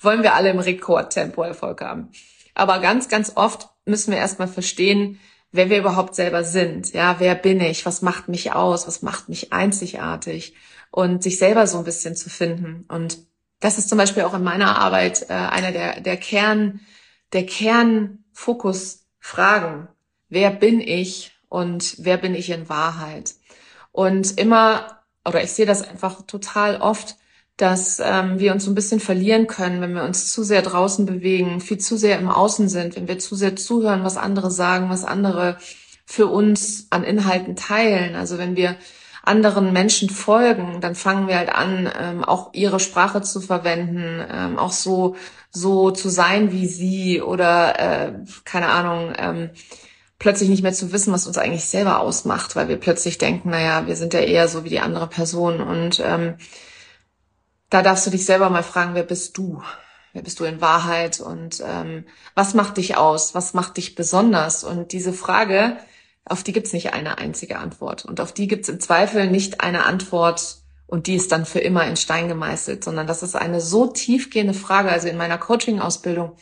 wollen 0.00 0.22
wir 0.24 0.34
alle 0.34 0.50
im 0.50 0.58
Rekordtempo 0.58 1.44
Erfolg 1.44 1.80
haben. 1.80 2.10
Aber 2.54 2.80
ganz, 2.80 3.08
ganz 3.08 3.32
oft 3.36 3.68
müssen 3.86 4.10
wir 4.10 4.18
erstmal 4.18 4.48
verstehen, 4.48 5.20
wer 5.52 5.70
wir 5.70 5.78
überhaupt 5.78 6.14
selber 6.14 6.44
sind. 6.44 6.92
Ja, 6.92 7.20
wer 7.20 7.34
bin 7.34 7.60
ich? 7.60 7.86
Was 7.86 8.02
macht 8.02 8.28
mich 8.28 8.52
aus? 8.52 8.86
Was 8.86 9.00
macht 9.02 9.28
mich 9.28 9.52
einzigartig? 9.52 10.54
Und 10.90 11.22
sich 11.22 11.38
selber 11.38 11.66
so 11.66 11.78
ein 11.78 11.84
bisschen 11.84 12.14
zu 12.16 12.28
finden. 12.28 12.84
Und 12.88 13.18
das 13.60 13.78
ist 13.78 13.88
zum 13.88 13.96
Beispiel 13.98 14.24
auch 14.24 14.34
in 14.34 14.42
meiner 14.42 14.78
Arbeit 14.78 15.30
äh, 15.30 15.34
einer 15.34 15.72
der, 15.72 16.00
der 16.00 16.16
Kern, 16.16 16.80
der 17.32 17.46
Kernfokusfragen. 17.46 19.88
Wer 20.28 20.50
bin 20.50 20.80
ich 20.80 21.32
und 21.48 21.94
wer 21.98 22.16
bin 22.16 22.34
ich 22.34 22.50
in 22.50 22.68
Wahrheit? 22.68 23.34
Und 23.92 24.38
immer, 24.38 25.02
oder 25.24 25.44
ich 25.44 25.52
sehe 25.52 25.66
das 25.66 25.82
einfach 25.82 26.22
total 26.22 26.80
oft, 26.80 27.16
dass 27.56 28.00
ähm, 28.04 28.38
wir 28.38 28.52
uns 28.52 28.64
so 28.64 28.70
ein 28.70 28.74
bisschen 28.74 29.00
verlieren 29.00 29.46
können, 29.46 29.80
wenn 29.80 29.94
wir 29.94 30.04
uns 30.04 30.32
zu 30.32 30.42
sehr 30.42 30.62
draußen 30.62 31.06
bewegen, 31.06 31.60
viel 31.60 31.78
zu 31.78 31.96
sehr 31.96 32.18
im 32.18 32.28
Außen 32.28 32.68
sind, 32.68 32.96
wenn 32.96 33.08
wir 33.08 33.18
zu 33.18 33.36
sehr 33.36 33.56
zuhören, 33.56 34.04
was 34.04 34.16
andere 34.16 34.50
sagen, 34.50 34.90
was 34.90 35.04
andere 35.04 35.58
für 36.06 36.26
uns 36.26 36.86
an 36.90 37.04
Inhalten 37.04 37.56
teilen. 37.56 38.16
Also 38.16 38.38
wenn 38.38 38.56
wir 38.56 38.76
anderen 39.22 39.72
Menschen 39.72 40.10
folgen, 40.10 40.80
dann 40.80 40.94
fangen 40.94 41.28
wir 41.28 41.36
halt 41.36 41.54
an, 41.54 41.88
ähm, 41.98 42.24
auch 42.24 42.54
ihre 42.54 42.80
Sprache 42.80 43.22
zu 43.22 43.40
verwenden, 43.40 44.24
ähm, 44.28 44.58
auch 44.58 44.72
so 44.72 45.14
so 45.50 45.90
zu 45.90 46.08
sein 46.08 46.50
wie 46.50 46.66
sie 46.66 47.20
oder 47.20 47.78
äh, 47.78 48.12
keine 48.44 48.68
Ahnung. 48.68 49.12
Ähm, 49.16 49.50
plötzlich 50.18 50.48
nicht 50.48 50.62
mehr 50.62 50.72
zu 50.72 50.92
wissen, 50.92 51.12
was 51.12 51.26
uns 51.26 51.36
eigentlich 51.36 51.64
selber 51.64 52.00
ausmacht, 52.00 52.54
weil 52.54 52.68
wir 52.68 52.76
plötzlich 52.76 53.18
denken, 53.18 53.50
naja, 53.50 53.86
wir 53.88 53.96
sind 53.96 54.14
ja 54.14 54.20
eher 54.20 54.46
so 54.46 54.64
wie 54.64 54.68
die 54.68 54.78
andere 54.78 55.08
Person. 55.08 55.60
Und 55.60 56.00
ähm, 56.04 56.34
da 57.72 57.82
darfst 57.82 58.06
du 58.06 58.10
dich 58.10 58.26
selber 58.26 58.50
mal 58.50 58.62
fragen, 58.62 58.94
wer 58.94 59.02
bist 59.02 59.36
du? 59.38 59.62
Wer 60.12 60.22
bist 60.22 60.40
du 60.40 60.44
in 60.44 60.60
Wahrheit? 60.60 61.20
Und 61.20 61.62
ähm, 61.66 62.04
was 62.34 62.52
macht 62.52 62.76
dich 62.76 62.96
aus? 62.96 63.34
Was 63.34 63.54
macht 63.54 63.78
dich 63.78 63.94
besonders? 63.94 64.62
Und 64.62 64.92
diese 64.92 65.12
Frage, 65.14 65.78
auf 66.26 66.42
die 66.42 66.52
gibt's 66.52 66.72
nicht 66.72 66.92
eine 66.92 67.18
einzige 67.18 67.58
Antwort. 67.58 68.04
Und 68.04 68.20
auf 68.20 68.32
die 68.32 68.46
gibt's 68.46 68.68
im 68.68 68.78
Zweifel 68.78 69.30
nicht 69.30 69.62
eine 69.62 69.86
Antwort 69.86 70.58
und 70.86 71.06
die 71.06 71.14
ist 71.14 71.32
dann 71.32 71.46
für 71.46 71.60
immer 71.60 71.86
in 71.86 71.96
Stein 71.96 72.28
gemeißelt, 72.28 72.84
sondern 72.84 73.06
das 73.06 73.22
ist 73.22 73.34
eine 73.34 73.62
so 73.62 73.86
tiefgehende 73.86 74.52
Frage. 74.52 74.90
Also 74.90 75.08
in 75.08 75.16
meiner 75.16 75.38
Coaching-Ausbildung 75.38 76.32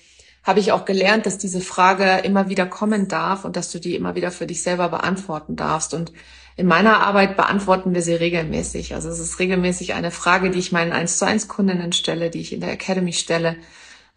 habe 0.43 0.59
ich 0.59 0.73
auch 0.73 0.85
gelernt, 0.85 1.27
dass 1.27 1.39
diese 1.39 1.61
Frage 1.61 2.23
immer 2.25 2.49
wieder 2.49 2.67
kommen 2.67 3.07
darf 3.07 3.45
und 3.45 3.55
dass 3.55 3.71
du 3.71 3.79
die 3.79 3.95
immer 3.95 4.17
wieder 4.17 4.33
für 4.33 4.49
dich 4.49 4.65
selber 4.65 4.89
beantworten 4.89 5.55
darfst. 5.55 5.95
Und 5.95 6.13
in 6.61 6.67
meiner 6.67 7.01
Arbeit 7.01 7.39
beantworten 7.39 7.95
wir 7.95 8.03
sie 8.03 8.15
regelmäßig. 8.15 8.95
Also 8.95 9.09
es 9.09 9.19
ist 9.19 9.39
regelmäßig 9.39 9.95
eine 9.95 10.11
Frage, 10.11 10.51
die 10.51 10.59
ich 10.59 10.73
meinen 10.73 10.93
1 10.93 11.17
zu 11.17 11.25
1 11.25 11.49
Kundinnen 11.49 11.95
stelle, 11.95 12.29
die 12.29 12.43
ich 12.43 12.53
in 12.53 12.61
der 12.61 12.73
Academy 12.73 13.15
stelle, 13.15 13.57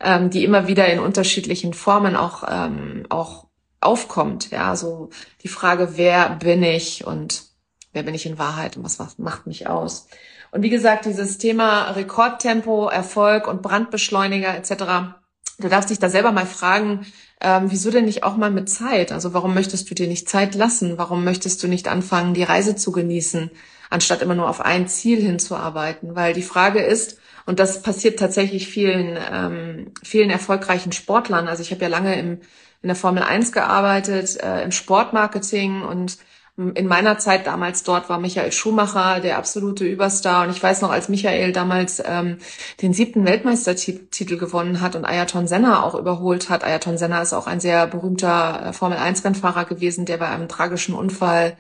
ähm, 0.01 0.29
die 0.29 0.43
immer 0.43 0.67
wieder 0.67 0.88
in 0.88 0.99
unterschiedlichen 0.99 1.73
Formen 1.73 2.17
auch, 2.17 2.43
ähm, 2.45 3.06
auch 3.08 3.47
aufkommt. 3.79 4.51
Ja, 4.51 4.75
so 4.75 5.10
die 5.41 5.47
Frage, 5.47 5.93
wer 5.95 6.32
bin 6.32 6.63
ich 6.63 7.08
und 7.08 7.45
wer 7.93 8.03
bin 8.03 8.13
ich 8.13 8.25
in 8.25 8.38
Wahrheit 8.38 8.75
und 8.75 8.84
was 8.84 9.17
macht 9.17 9.47
mich 9.47 9.67
aus? 9.67 10.08
Und 10.51 10.63
wie 10.63 10.69
gesagt, 10.69 11.06
dieses 11.06 11.38
Thema 11.38 11.91
Rekordtempo, 11.91 12.89
Erfolg 12.89 13.47
und 13.47 13.62
Brandbeschleuniger 13.62 14.53
etc. 14.53 15.15
Du 15.60 15.69
darfst 15.69 15.91
dich 15.91 15.99
da 15.99 16.10
selber 16.10 16.34
mal 16.34 16.45
fragen, 16.45 17.06
ähm, 17.43 17.71
wieso 17.71 17.91
denn 17.91 18.06
nicht 18.06 18.23
auch 18.23 18.38
mal 18.38 18.51
mit 18.51 18.69
Zeit? 18.69 19.12
Also 19.12 19.34
warum 19.34 19.53
möchtest 19.53 19.89
du 19.89 19.95
dir 19.95 20.08
nicht 20.08 20.29
Zeit 20.29 20.56
lassen? 20.56 20.97
Warum 20.97 21.23
möchtest 21.23 21.62
du 21.62 21.67
nicht 21.67 21.88
anfangen, 21.88 22.34
die 22.34 22.43
Reise 22.43 22.75
zu 22.75 22.91
genießen, 22.91 23.51
anstatt 23.89 24.21
immer 24.21 24.36
nur 24.36 24.49
auf 24.49 24.62
ein 24.62 24.88
Ziel 24.88 25.21
hinzuarbeiten? 25.21 26.15
Weil 26.15 26.34
die 26.34 26.41
Frage 26.41 26.82
ist, 26.82 27.19
und 27.45 27.60
das 27.60 27.82
passiert 27.82 28.19
tatsächlich 28.19 28.67
vielen, 28.67 29.17
ähm, 29.32 29.91
vielen 30.01 30.29
erfolgreichen 30.29 30.93
Sportlern. 30.93 31.47
Also 31.47 31.62
ich 31.62 31.71
habe 31.71 31.82
ja 31.82 31.89
lange 31.89 32.17
im 32.17 32.39
in 32.84 32.89
der 32.89 32.95
Formel 32.97 33.23
1 33.23 33.53
gearbeitet, 33.53 34.38
äh, 34.43 34.62
im 34.62 34.71
Sportmarketing 34.71 35.82
und 35.84 36.17
in 36.55 36.85
meiner 36.85 37.17
Zeit 37.17 37.47
damals 37.47 37.81
dort 37.81 38.09
war 38.09 38.19
Michael 38.19 38.51
Schumacher 38.51 39.19
der 39.19 39.37
absolute 39.37 39.85
Überstar 39.85 40.43
und 40.43 40.51
ich 40.51 40.61
weiß 40.61 40.81
noch, 40.81 40.91
als 40.91 41.09
Michael 41.09 41.51
damals 41.51 42.01
ähm, 42.05 42.37
den 42.81 42.93
siebten 42.93 43.25
Weltmeistertitel 43.25 44.37
gewonnen 44.37 44.79
hat 44.79 44.95
und 44.95 45.03
Ayrton 45.03 45.47
Senna 45.47 45.81
auch 45.83 45.95
überholt 45.95 46.49
hat. 46.49 46.63
Ayrton 46.63 46.99
Senna 46.99 47.23
ist 47.23 47.33
auch 47.33 47.47
ein 47.47 47.59
sehr 47.59 47.87
berühmter 47.87 48.67
äh, 48.67 48.73
Formel 48.73 48.99
1 48.99 49.25
Rennfahrer 49.25 49.65
gewesen, 49.65 50.05
der 50.05 50.17
bei 50.17 50.27
einem 50.27 50.47
tragischen 50.47 50.93
Unfall 50.93 51.57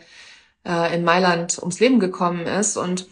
äh, 0.63 0.95
in 0.95 1.03
Mailand 1.03 1.57
ums 1.57 1.79
Leben 1.79 1.99
gekommen 1.99 2.45
ist 2.45 2.77
und 2.77 3.07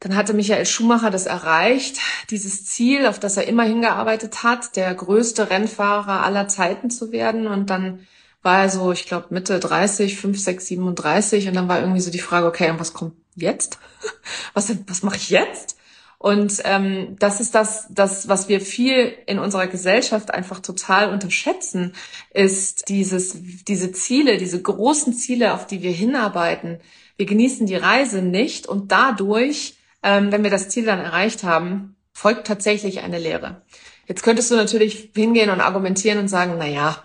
dann 0.00 0.14
hatte 0.14 0.32
Michael 0.32 0.64
Schumacher 0.64 1.10
das 1.10 1.26
erreicht, 1.26 1.98
dieses 2.30 2.64
Ziel, 2.64 3.06
auf 3.06 3.18
das 3.18 3.36
er 3.36 3.48
immer 3.48 3.64
hingearbeitet 3.64 4.44
hat, 4.44 4.76
der 4.76 4.94
größte 4.94 5.50
Rennfahrer 5.50 6.22
aller 6.24 6.46
Zeiten 6.46 6.88
zu 6.88 7.10
werden. 7.10 7.48
Und 7.48 7.68
dann 7.68 8.06
war 8.48 8.68
so, 8.70 8.90
ich 8.92 9.06
glaube, 9.06 9.26
Mitte 9.30 9.60
30, 9.60 10.16
5, 10.18 10.40
6, 10.40 10.66
37. 10.66 11.48
Und 11.48 11.54
dann 11.54 11.68
war 11.68 11.80
irgendwie 11.80 12.00
so 12.00 12.10
die 12.10 12.18
Frage, 12.18 12.46
okay, 12.46 12.70
und 12.70 12.80
was 12.80 12.94
kommt 12.94 13.14
jetzt? 13.36 13.78
Was, 14.54 14.72
was 14.86 15.02
mache 15.02 15.16
ich 15.16 15.30
jetzt? 15.30 15.76
Und 16.18 16.60
ähm, 16.64 17.16
das 17.18 17.40
ist 17.40 17.54
das, 17.54 17.86
das, 17.90 18.28
was 18.28 18.48
wir 18.48 18.60
viel 18.60 19.12
in 19.26 19.38
unserer 19.38 19.68
Gesellschaft 19.68 20.32
einfach 20.32 20.60
total 20.60 21.12
unterschätzen, 21.12 21.92
ist 22.32 22.88
dieses, 22.88 23.36
diese 23.68 23.92
Ziele, 23.92 24.36
diese 24.36 24.60
großen 24.60 25.12
Ziele, 25.12 25.54
auf 25.54 25.66
die 25.66 25.82
wir 25.82 25.92
hinarbeiten. 25.92 26.80
Wir 27.16 27.26
genießen 27.26 27.66
die 27.66 27.76
Reise 27.76 28.22
nicht 28.22 28.66
und 28.66 28.90
dadurch 28.90 29.78
ähm, 30.02 30.32
wenn 30.32 30.42
wir 30.42 30.50
das 30.50 30.68
Ziel 30.68 30.84
dann 30.84 31.00
erreicht 31.00 31.42
haben, 31.44 31.96
folgt 32.12 32.46
tatsächlich 32.46 33.00
eine 33.00 33.18
Lehre. 33.18 33.62
Jetzt 34.08 34.22
könntest 34.22 34.50
du 34.50 34.56
natürlich 34.56 35.10
hingehen 35.14 35.50
und 35.50 35.60
argumentieren 35.60 36.18
und 36.18 36.28
sagen, 36.28 36.54
na 36.58 36.66
ja, 36.66 37.04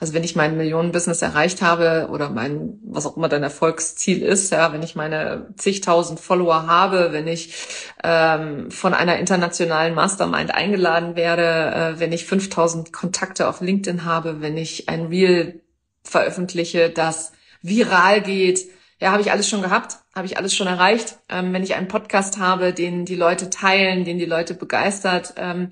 also 0.00 0.14
wenn 0.14 0.24
ich 0.24 0.34
mein 0.34 0.56
Millionenbusiness 0.56 1.20
erreicht 1.20 1.60
habe 1.60 2.08
oder 2.10 2.30
mein, 2.30 2.78
was 2.84 3.04
auch 3.04 3.18
immer 3.18 3.28
dein 3.28 3.42
Erfolgsziel 3.42 4.22
ist, 4.22 4.50
ja, 4.50 4.72
wenn 4.72 4.82
ich 4.82 4.94
meine 4.94 5.48
zigtausend 5.56 6.20
Follower 6.20 6.66
habe, 6.66 7.12
wenn 7.12 7.28
ich 7.28 7.54
ähm, 8.02 8.70
von 8.70 8.94
einer 8.94 9.18
internationalen 9.18 9.94
Mastermind 9.94 10.54
eingeladen 10.54 11.16
werde, 11.16 11.96
äh, 11.96 12.00
wenn 12.00 12.12
ich 12.12 12.24
5000 12.24 12.94
Kontakte 12.94 13.46
auf 13.46 13.60
LinkedIn 13.60 14.06
habe, 14.06 14.40
wenn 14.40 14.56
ich 14.56 14.88
ein 14.88 15.08
Reel 15.08 15.60
veröffentliche, 16.02 16.88
das 16.88 17.32
viral 17.60 18.22
geht, 18.22 18.60
ja, 19.00 19.12
habe 19.12 19.22
ich 19.22 19.30
alles 19.30 19.48
schon 19.48 19.62
gehabt, 19.62 19.98
habe 20.14 20.26
ich 20.26 20.38
alles 20.38 20.54
schon 20.56 20.66
erreicht. 20.66 21.18
Ähm, 21.28 21.52
wenn 21.52 21.62
ich 21.62 21.74
einen 21.74 21.86
Podcast 21.88 22.38
habe, 22.38 22.72
den 22.72 23.04
die 23.04 23.14
Leute 23.14 23.50
teilen, 23.50 24.04
den 24.04 24.18
die 24.18 24.24
Leute 24.24 24.54
begeistert, 24.54 25.34
ähm, 25.36 25.70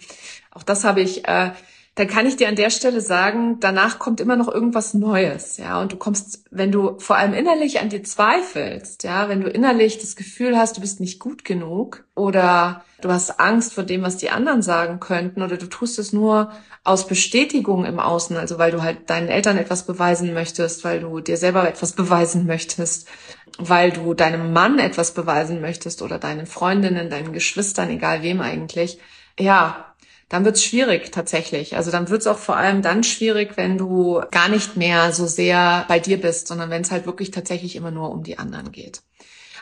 auch 0.57 0.63
das 0.63 0.85
habe 0.85 1.01
ich. 1.01 1.29
Äh, 1.29 1.51
dann 1.97 2.09
kann 2.09 2.27
ich 2.27 2.37
dir 2.37 2.49
an 2.49 2.57
der 2.57 2.69
Stelle 2.69 3.01
sagen, 3.01 3.57
danach 3.59 3.99
kommt 3.99 4.21
immer 4.21 4.37
noch 4.37 4.49
irgendwas 4.49 4.93
Neues, 4.93 5.57
ja. 5.57 5.81
Und 5.81 5.93
du 5.93 5.97
kommst, 5.97 6.45
wenn 6.51 6.71
du 6.71 6.99
vor 6.99 7.17
allem 7.17 7.33
innerlich 7.33 7.81
an 7.81 7.89
dir 7.89 8.03
zweifelst, 8.03 9.03
ja, 9.03 9.31
wenn 9.31 9.41
du 9.41 9.49
innerlich 9.49 9.99
das 9.99 10.15
Gefühl 10.15 10.59
hast, 10.59 10.77
du 10.77 10.83
bist 10.83 11.01
nicht 11.01 11.21
gut 11.21 11.43
genug 11.47 12.05
oder 12.15 12.85
du 13.01 13.11
hast 13.11 13.41
Angst 13.41 13.73
vor 13.73 13.83
dem, 13.83 14.03
was 14.03 14.19
die 14.19 14.29
anderen 14.29 14.61
sagen 14.61 15.01
könnten 15.01 15.41
oder 15.41 15.57
du 15.57 15.67
tust 15.69 15.99
es 15.99 16.13
nur 16.13 16.53
aus 16.85 17.07
Bestätigung 17.07 17.87
im 17.87 17.99
Außen, 17.99 18.37
also 18.37 18.59
weil 18.59 18.73
du 18.73 18.83
halt 18.83 19.09
deinen 19.09 19.29
Eltern 19.29 19.57
etwas 19.57 19.87
beweisen 19.87 20.35
möchtest, 20.35 20.85
weil 20.85 21.01
du 21.01 21.21
dir 21.21 21.39
selber 21.39 21.67
etwas 21.67 21.93
beweisen 21.93 22.47
möchtest, 22.47 23.09
weil 23.57 23.91
du 23.91 24.13
deinem 24.13 24.53
Mann 24.53 24.79
etwas 24.79 25.15
beweisen 25.15 25.63
möchtest 25.63 26.03
oder 26.03 26.19
deinen 26.19 26.45
Freundinnen, 26.45 27.09
deinen 27.09 27.33
Geschwistern, 27.33 27.89
egal 27.89 28.23
wem 28.23 28.43
eigentlich, 28.43 28.99
ja, 29.39 29.86
dann 30.29 30.45
wird's 30.45 30.65
schwierig 30.65 31.13
tatsächlich. 31.13 31.77
Also 31.77 31.91
dann 31.91 32.09
wird's 32.09 32.27
auch 32.27 32.39
vor 32.39 32.57
allem 32.57 32.83
dann 32.83 33.05
schwierig, 33.05 33.57
wenn 33.57 33.79
du 33.79 34.23
gar 34.31 34.49
nicht 34.49 34.77
mehr 34.77 35.13
so 35.13 35.27
sehr 35.27 35.85
bei 35.89 36.01
dir 36.01 36.21
bist, 36.21 36.49
sondern 36.49 36.71
wenn 36.71 36.83
es 36.83 36.91
halt 36.91 37.07
wirklich 37.07 37.31
tatsächlich 37.31 37.77
immer 37.77 37.93
nur 37.93 38.11
um 38.11 38.25
die 38.25 38.39
anderen 38.39 38.73
geht. 38.73 39.03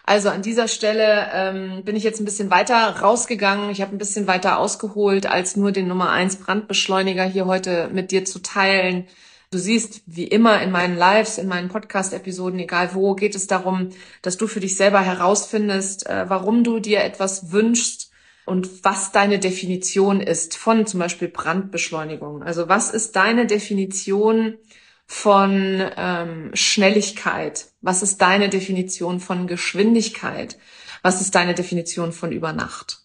Also 0.07 0.29
an 0.29 0.43
dieser 0.43 0.69
Stelle 0.69 1.29
ähm, 1.33 1.83
bin 1.85 1.97
ich 1.97 2.03
jetzt 2.03 2.21
ein 2.21 2.27
bisschen 2.27 2.51
weiter 2.51 2.77
rausgegangen. 3.01 3.71
Ich 3.71 3.81
habe 3.81 3.95
ein 3.95 3.99
bisschen 3.99 4.27
weiter 4.27 4.59
ausgeholt, 4.59 5.27
als 5.27 5.57
nur 5.57 5.73
den 5.73 5.89
Nummer 5.89 6.11
eins 6.11 6.37
Brandbeschleuniger 6.37 7.25
hier 7.25 7.47
heute 7.47 7.89
mit 7.93 8.11
dir 8.11 8.25
zu 8.27 8.41
teilen. 8.41 9.07
Du 9.51 9.59
siehst, 9.59 10.03
wie 10.07 10.25
immer 10.25 10.61
in 10.61 10.71
meinen 10.71 10.97
Lives, 10.97 11.39
in 11.39 11.47
meinen 11.47 11.69
Podcast-Episoden, 11.69 12.59
egal 12.59 12.91
wo, 12.93 13.15
geht 13.15 13.35
es 13.35 13.47
darum, 13.47 13.91
dass 14.21 14.37
du 14.37 14.47
für 14.47 14.61
dich 14.61 14.77
selber 14.77 15.01
herausfindest, 15.01 16.07
äh, 16.07 16.29
warum 16.29 16.65
du 16.65 16.81
dir 16.81 17.03
etwas 17.03 17.53
wünschst, 17.53 18.11
und 18.47 18.85
was 18.85 19.13
deine 19.13 19.39
Definition 19.39 20.21
ist 20.21 20.57
von 20.57 20.87
zum 20.87 21.01
Beispiel 21.01 21.29
Brandbeschleunigung. 21.29 22.43
Also 22.43 22.69
was 22.69 22.91
ist 22.91 23.17
deine 23.17 23.47
Definition 23.47 24.59
von 25.07 25.83
ähm, 25.97 26.51
Schnelligkeit? 26.55 27.69
Was 27.81 28.03
ist 28.03 28.21
deine 28.21 28.49
Definition 28.49 29.21
von 29.21 29.47
Geschwindigkeit? 29.47 30.59
Was 31.03 31.21
ist 31.21 31.35
deine 31.35 31.55
Definition 31.55 32.13
von 32.13 32.33
Übernacht? 32.33 33.01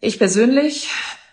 Ich 0.00 0.18
persönlich, 0.18 0.88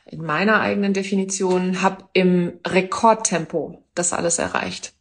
in 0.05 0.23
meiner 0.23 0.59
eigenen 0.61 0.93
Definition, 0.93 1.81
habe 1.81 2.05
im 2.13 2.59
Rekordtempo 2.65 3.83
das 3.93 4.13
alles 4.13 4.39
erreicht. 4.39 4.93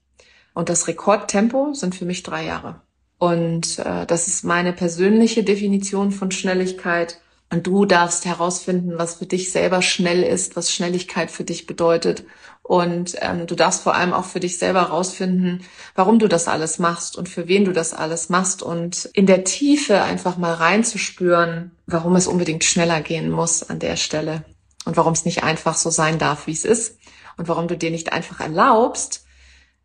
Und 0.55 0.69
das 0.69 0.87
Rekordtempo 0.89 1.75
sind 1.75 1.95
für 1.95 2.05
mich 2.05 2.23
drei 2.23 2.45
Jahre. 2.45 2.81
Und 3.19 3.79
äh, 3.79 4.07
das 4.07 4.29
ist 4.29 4.45
meine 4.45 4.73
persönliche 4.73 5.45
Definition 5.45 6.13
von 6.13 6.31
Schnelligkeit. 6.31 7.21
Und 7.55 7.69
du 7.69 7.85
darfst 7.85 8.25
herausfinden, 8.25 8.99
was 8.99 9.15
für 9.15 9.27
dich 9.27 9.53
selber 9.53 9.81
schnell 9.81 10.25
ist, 10.25 10.57
was 10.57 10.73
Schnelligkeit 10.73 11.31
für 11.31 11.45
dich 11.45 11.67
bedeutet. 11.67 12.25
Und 12.65 13.15
ähm, 13.21 13.47
du 13.47 13.55
darfst 13.55 13.85
vor 13.85 13.95
allem 13.95 14.13
auch 14.13 14.25
für 14.25 14.41
dich 14.41 14.59
selber 14.59 14.89
herausfinden, 14.89 15.65
warum 15.95 16.19
du 16.19 16.27
das 16.27 16.49
alles 16.49 16.81
machst 16.81 17.17
und 17.17 17.29
für 17.29 17.47
wen 17.47 17.65
du 17.65 17.71
das 17.71 17.95
alles 17.95 18.29
machst. 18.29 18.65
Und 18.65 19.09
in 19.13 19.27
der 19.27 19.45
Tiefe 19.45 20.03
einfach 20.03 20.37
mal 20.37 20.53
reinzuspüren, 20.53 21.71
warum 21.87 22.17
es 22.17 22.27
unbedingt 22.27 22.65
schneller 22.65 23.01
gehen 23.03 23.31
muss 23.31 23.63
an 23.63 23.79
der 23.79 23.95
Stelle. 23.95 24.45
Und 24.85 24.97
warum 24.97 25.13
es 25.13 25.25
nicht 25.25 25.45
einfach 25.45 25.77
so 25.77 25.91
sein 25.91 26.19
darf, 26.19 26.49
wie 26.49 26.53
es 26.53 26.65
ist. 26.65 26.99
Und 27.37 27.47
warum 27.47 27.69
du 27.69 27.77
dir 27.77 27.93
nicht 27.93 28.13
einfach 28.13 28.41
erlaubst, 28.41 29.27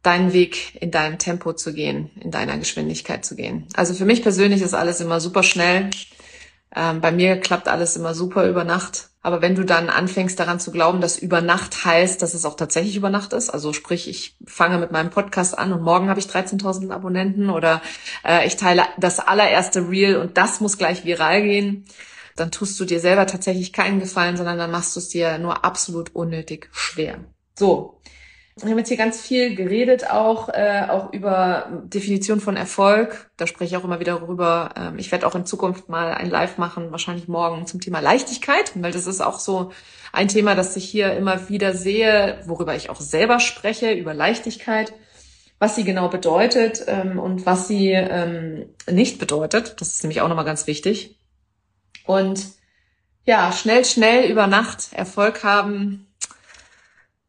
deinen 0.02 0.34
Weg 0.34 0.82
in 0.82 0.90
deinem 0.90 1.20
Tempo 1.20 1.54
zu 1.54 1.72
gehen, 1.72 2.10
in 2.20 2.32
deiner 2.32 2.58
Geschwindigkeit 2.58 3.24
zu 3.24 3.36
gehen. 3.36 3.68
Also 3.76 3.94
für 3.94 4.06
mich 4.06 4.24
persönlich 4.24 4.64
ist 4.64 4.74
alles 4.74 5.02
immer 5.02 5.20
super 5.20 5.44
schnell. 5.44 5.92
Ähm, 6.76 7.02
bei 7.02 7.12
mir 7.12 7.40
klappt 7.40 7.68
alles 7.68 7.96
immer 7.96 8.14
super 8.14 8.48
über 8.48 8.64
Nacht. 8.64 9.10
Aber 9.22 9.42
wenn 9.42 9.56
du 9.56 9.66
dann 9.66 9.90
anfängst 9.90 10.40
daran 10.40 10.60
zu 10.60 10.72
glauben, 10.72 11.02
dass 11.02 11.18
über 11.18 11.42
Nacht 11.42 11.84
heißt, 11.84 12.22
dass 12.22 12.34
es 12.34 12.46
auch 12.46 12.56
tatsächlich 12.56 12.96
über 12.96 13.10
Nacht 13.10 13.34
ist, 13.34 13.50
also 13.50 13.74
sprich, 13.74 14.08
ich 14.08 14.38
fange 14.46 14.78
mit 14.78 14.92
meinem 14.92 15.10
Podcast 15.10 15.58
an 15.58 15.74
und 15.74 15.82
morgen 15.82 16.10
habe 16.10 16.20
ich 16.20 16.28
13.000 16.28 16.92
Abonnenten 16.92 17.50
oder 17.50 17.82
äh, 18.26 18.48
ich 18.48 18.56
teile 18.56 18.84
das 18.98 19.20
allererste 19.20 19.90
Reel 19.90 20.16
und 20.16 20.38
das 20.38 20.62
muss 20.62 20.78
gleich 20.78 21.04
viral 21.04 21.42
gehen, 21.44 21.86
dann 22.38 22.52
tust 22.52 22.80
du 22.80 22.86
dir 22.86 23.02
selber 23.02 23.28
tatsächlich 23.28 23.74
keinen 23.74 24.00
Gefallen, 24.00 24.38
sondern 24.38 24.58
dann 24.58 24.72
machst 24.72 24.96
du 24.96 25.02
es 25.02 25.10
dir 25.10 25.38
nur 25.38 25.66
absolut 25.66 26.16
unnötig 26.16 26.70
schwer. 26.72 27.20
So, 27.58 28.00
wir 28.62 28.72
haben 28.72 28.78
jetzt 28.78 28.90
hier 28.90 28.98
ganz 28.98 29.22
viel 29.22 29.56
geredet, 29.56 30.10
auch, 30.10 30.50
äh, 30.50 30.86
auch 30.90 31.14
über 31.14 31.68
Definition 31.86 32.40
von 32.40 32.58
Erfolg. 32.58 33.30
Da 33.38 33.48
spreche 33.48 33.76
ich 33.76 33.78
auch 33.78 33.84
immer 33.84 34.00
wieder 34.00 34.20
darüber. 34.20 34.72
Ähm, 34.78 35.00
ich 35.00 35.12
werde 35.12 35.26
auch 35.28 35.36
in 35.36 35.46
Zukunft 35.46 35.90
mal 35.90 36.14
ein 36.14 36.30
Live 36.30 36.58
machen, 36.58 36.92
wahrscheinlich 36.92 37.28
morgen 37.28 37.68
zum 37.68 37.80
Thema 37.80 38.00
Leichtigkeit, 38.00 38.72
weil 38.76 38.92
das 38.92 39.08
ist 39.08 39.22
auch 39.22 39.40
so 39.40 39.72
ein 40.12 40.28
Thema, 40.28 40.56
das 40.56 40.76
ich 40.76 40.86
hier 40.86 41.14
immer 41.14 41.50
wieder 41.50 41.74
sehe, 41.74 42.40
worüber 42.46 42.76
ich 42.76 42.90
auch 42.90 43.00
selber 43.00 43.40
spreche, 43.40 43.92
über 43.92 44.14
Leichtigkeit, 44.14 44.94
was 45.60 45.76
sie 45.76 45.84
genau 45.84 46.10
bedeutet 46.10 46.84
ähm, 46.88 47.20
und 47.20 47.46
was 47.46 47.68
sie 47.68 47.92
ähm, 47.92 48.70
nicht 48.90 49.20
bedeutet. 49.20 49.76
Das 49.80 49.90
ist 49.90 50.04
nämlich 50.04 50.22
auch 50.22 50.28
nochmal 50.28 50.46
ganz 50.46 50.68
wichtig. 50.68 51.20
Und 52.06 52.46
ja, 53.26 53.52
schnell, 53.52 53.86
schnell 53.86 54.30
über 54.30 54.48
Nacht 54.48 54.94
Erfolg 54.94 55.44
haben, 55.44 56.08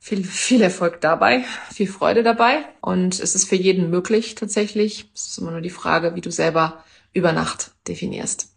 viel, 0.00 0.24
viel 0.24 0.62
Erfolg 0.62 1.00
dabei, 1.02 1.44
viel 1.72 1.86
Freude 1.86 2.22
dabei. 2.22 2.64
Und 2.80 3.20
es 3.20 3.34
ist 3.34 3.48
für 3.48 3.56
jeden 3.56 3.90
möglich 3.90 4.34
tatsächlich. 4.34 5.10
Es 5.14 5.28
ist 5.28 5.38
immer 5.38 5.52
nur 5.52 5.60
die 5.60 5.70
Frage, 5.70 6.16
wie 6.16 6.22
du 6.22 6.32
selber 6.32 6.82
über 7.12 7.32
Nacht 7.32 7.72
definierst. 7.86 8.48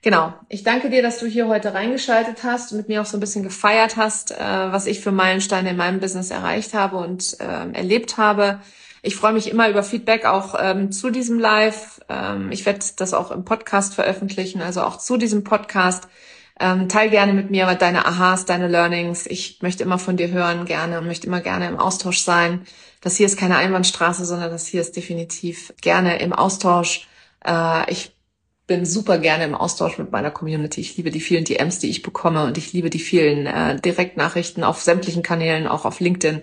Genau. 0.00 0.32
Ich 0.48 0.62
danke 0.62 0.90
dir, 0.90 1.02
dass 1.02 1.18
du 1.18 1.26
hier 1.26 1.48
heute 1.48 1.74
reingeschaltet 1.74 2.44
hast 2.44 2.72
und 2.72 2.78
mit 2.78 2.88
mir 2.88 3.02
auch 3.02 3.06
so 3.06 3.16
ein 3.16 3.20
bisschen 3.20 3.42
gefeiert 3.42 3.96
hast, 3.96 4.30
äh, 4.30 4.36
was 4.38 4.86
ich 4.86 5.00
für 5.00 5.12
Meilensteine 5.12 5.70
in 5.70 5.76
meinem 5.76 6.00
Business 6.00 6.30
erreicht 6.30 6.72
habe 6.72 6.96
und 6.96 7.38
äh, 7.40 7.72
erlebt 7.72 8.16
habe. 8.16 8.60
Ich 9.02 9.16
freue 9.16 9.32
mich 9.32 9.50
immer 9.50 9.68
über 9.68 9.82
Feedback 9.82 10.24
auch 10.24 10.54
ähm, 10.58 10.92
zu 10.92 11.10
diesem 11.10 11.38
Live. 11.38 12.00
Ähm, 12.08 12.50
ich 12.52 12.64
werde 12.64 12.84
das 12.96 13.12
auch 13.12 13.30
im 13.30 13.44
Podcast 13.44 13.94
veröffentlichen, 13.94 14.62
also 14.62 14.82
auch 14.82 14.98
zu 14.98 15.16
diesem 15.16 15.44
Podcast. 15.44 16.08
Ähm, 16.60 16.88
teil 16.88 17.10
gerne 17.10 17.32
mit 17.32 17.50
mir 17.50 17.72
deine 17.74 18.04
Aha's, 18.04 18.44
deine 18.44 18.68
Learnings. 18.68 19.26
Ich 19.26 19.62
möchte 19.62 19.84
immer 19.84 19.98
von 19.98 20.16
dir 20.16 20.30
hören 20.30 20.64
gerne 20.64 20.98
und 20.98 21.06
möchte 21.06 21.26
immer 21.26 21.40
gerne 21.40 21.68
im 21.68 21.78
Austausch 21.78 22.20
sein. 22.20 22.66
Das 23.00 23.16
hier 23.16 23.26
ist 23.26 23.38
keine 23.38 23.56
Einbahnstraße, 23.56 24.24
sondern 24.24 24.50
das 24.50 24.66
hier 24.66 24.80
ist 24.80 24.96
definitiv 24.96 25.72
gerne 25.80 26.18
im 26.20 26.32
Austausch. 26.32 27.06
Äh, 27.44 27.90
ich 27.92 28.12
bin 28.66 28.84
super 28.84 29.18
gerne 29.18 29.44
im 29.44 29.54
Austausch 29.54 29.98
mit 29.98 30.12
meiner 30.12 30.30
Community. 30.30 30.80
Ich 30.82 30.96
liebe 30.96 31.10
die 31.10 31.20
vielen 31.20 31.44
DMs, 31.44 31.78
die 31.78 31.88
ich 31.88 32.02
bekomme 32.02 32.44
und 32.44 32.58
ich 32.58 32.72
liebe 32.72 32.90
die 32.90 32.98
vielen 32.98 33.46
äh, 33.46 33.80
Direktnachrichten 33.80 34.62
auf 34.62 34.82
sämtlichen 34.82 35.22
Kanälen, 35.22 35.66
auch 35.66 35.86
auf 35.86 36.00
LinkedIn, 36.00 36.42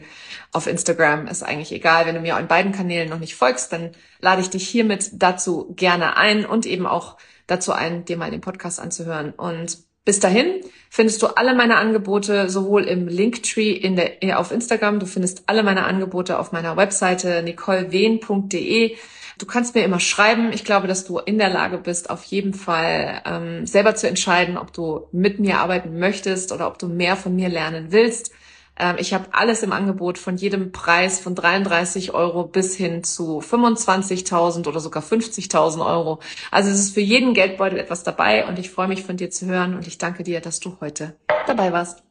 auf 0.51 0.65
Instagram. 0.65 1.27
Ist 1.27 1.43
eigentlich 1.43 1.71
egal. 1.71 2.05
Wenn 2.07 2.15
du 2.15 2.21
mir 2.21 2.37
in 2.39 2.47
beiden 2.47 2.71
Kanälen 2.71 3.09
noch 3.09 3.19
nicht 3.19 3.35
folgst, 3.35 3.71
dann 3.71 3.91
lade 4.19 4.41
ich 4.41 4.49
dich 4.49 4.67
hiermit 4.67 5.11
dazu 5.13 5.73
gerne 5.75 6.17
ein 6.17 6.45
und 6.45 6.65
eben 6.65 6.87
auch 6.87 7.17
dazu 7.47 7.73
ein, 7.73 8.05
dir 8.05 8.17
mal 8.17 8.31
den 8.31 8.41
Podcast 8.41 8.79
anzuhören. 8.79 9.31
Und 9.31 9.77
bis 10.05 10.19
dahin 10.19 10.61
findest 10.89 11.21
du 11.21 11.27
alle 11.27 11.53
meine 11.55 11.75
Angebote 11.75 12.49
sowohl 12.49 12.83
im 12.83 13.07
Linktree 13.07 13.71
in 13.71 13.95
der, 13.95 14.23
äh, 14.23 14.33
auf 14.33 14.51
Instagram, 14.51 14.99
du 14.99 15.05
findest 15.05 15.43
alle 15.47 15.63
meine 15.63 15.83
Angebote 15.83 16.39
auf 16.39 16.51
meiner 16.51 16.77
Webseite 16.77 17.43
nicolewehn.de. 17.43 18.95
Du 19.37 19.45
kannst 19.45 19.75
mir 19.75 19.83
immer 19.83 19.99
schreiben. 19.99 20.53
Ich 20.53 20.63
glaube, 20.63 20.87
dass 20.87 21.03
du 21.03 21.19
in 21.19 21.37
der 21.37 21.49
Lage 21.49 21.77
bist, 21.77 22.09
auf 22.09 22.23
jeden 22.23 22.53
Fall 22.53 23.21
ähm, 23.25 23.65
selber 23.65 23.95
zu 23.95 24.07
entscheiden, 24.07 24.57
ob 24.57 24.71
du 24.71 25.07
mit 25.11 25.39
mir 25.39 25.59
arbeiten 25.59 25.99
möchtest 25.99 26.53
oder 26.53 26.67
ob 26.67 26.79
du 26.79 26.87
mehr 26.87 27.17
von 27.17 27.35
mir 27.35 27.49
lernen 27.49 27.87
willst. 27.89 28.31
Ähm, 28.77 28.95
ich 28.99 29.13
habe 29.13 29.25
alles 29.31 29.63
im 29.63 29.71
Angebot 29.71 30.17
von 30.17 30.37
jedem 30.37 30.71
Preis 30.71 31.19
von 31.19 31.35
33 31.35 32.13
Euro 32.13 32.45
bis 32.45 32.75
hin 32.75 33.03
zu 33.03 33.39
25.000 33.39 34.67
oder 34.67 34.79
sogar 34.79 35.03
50.000 35.03 35.85
Euro. 35.85 36.19
Also 36.51 36.69
es 36.69 36.79
ist 36.79 36.93
für 36.93 37.01
jeden 37.01 37.33
Geldbeutel 37.33 37.79
etwas 37.79 38.03
dabei 38.03 38.47
und 38.47 38.59
ich 38.59 38.69
freue 38.69 38.87
mich 38.87 39.03
von 39.03 39.17
dir 39.17 39.29
zu 39.29 39.45
hören 39.45 39.75
und 39.75 39.87
ich 39.87 39.97
danke 39.97 40.23
dir, 40.23 40.41
dass 40.41 40.59
du 40.59 40.77
heute 40.81 41.15
dabei 41.47 41.71
warst. 41.71 42.03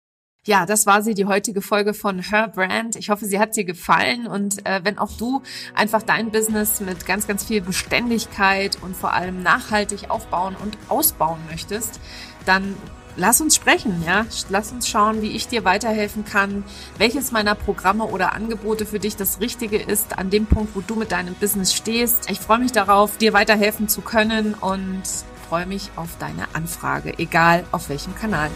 Ja, 0.46 0.66
das 0.66 0.84
war 0.84 1.00
sie, 1.00 1.14
die 1.14 1.24
heutige 1.24 1.62
Folge 1.62 1.94
von 1.94 2.18
Her 2.18 2.48
Brand. 2.48 2.96
Ich 2.96 3.08
hoffe, 3.08 3.24
sie 3.24 3.38
hat 3.38 3.56
dir 3.56 3.64
gefallen 3.64 4.26
und 4.26 4.66
äh, 4.66 4.80
wenn 4.82 4.98
auch 4.98 5.10
du 5.16 5.42
einfach 5.74 6.02
dein 6.02 6.30
Business 6.30 6.80
mit 6.80 7.06
ganz, 7.06 7.26
ganz 7.26 7.44
viel 7.44 7.62
Beständigkeit 7.62 8.76
und 8.82 8.94
vor 8.94 9.14
allem 9.14 9.42
nachhaltig 9.42 10.10
aufbauen 10.10 10.54
und 10.62 10.76
ausbauen 10.90 11.38
möchtest, 11.50 11.98
dann 12.44 12.76
lass 13.16 13.40
uns 13.40 13.54
sprechen, 13.54 14.02
ja. 14.06 14.26
Lass 14.48 14.72
uns 14.72 14.88
schauen, 14.88 15.22
wie 15.22 15.30
ich 15.30 15.48
dir 15.48 15.64
weiterhelfen 15.64 16.24
kann, 16.24 16.64
welches 16.98 17.32
meiner 17.32 17.54
Programme 17.54 18.04
oder 18.04 18.32
Angebote 18.32 18.86
für 18.86 18.98
dich 18.98 19.16
das 19.16 19.40
Richtige 19.40 19.78
ist 19.78 20.18
an 20.18 20.30
dem 20.30 20.46
Punkt, 20.46 20.74
wo 20.74 20.80
du 20.80 20.96
mit 20.96 21.12
deinem 21.12 21.34
Business 21.34 21.72
stehst. 21.72 22.30
Ich 22.30 22.40
freue 22.40 22.58
mich 22.58 22.72
darauf, 22.72 23.16
dir 23.16 23.32
weiterhelfen 23.32 23.88
zu 23.88 24.00
können 24.00 24.54
und 24.54 25.02
freue 25.48 25.66
mich 25.66 25.90
auf 25.96 26.10
deine 26.18 26.46
Anfrage, 26.54 27.18
egal 27.18 27.64
auf 27.70 27.88
welchem 27.88 28.14
Kanal. 28.14 28.50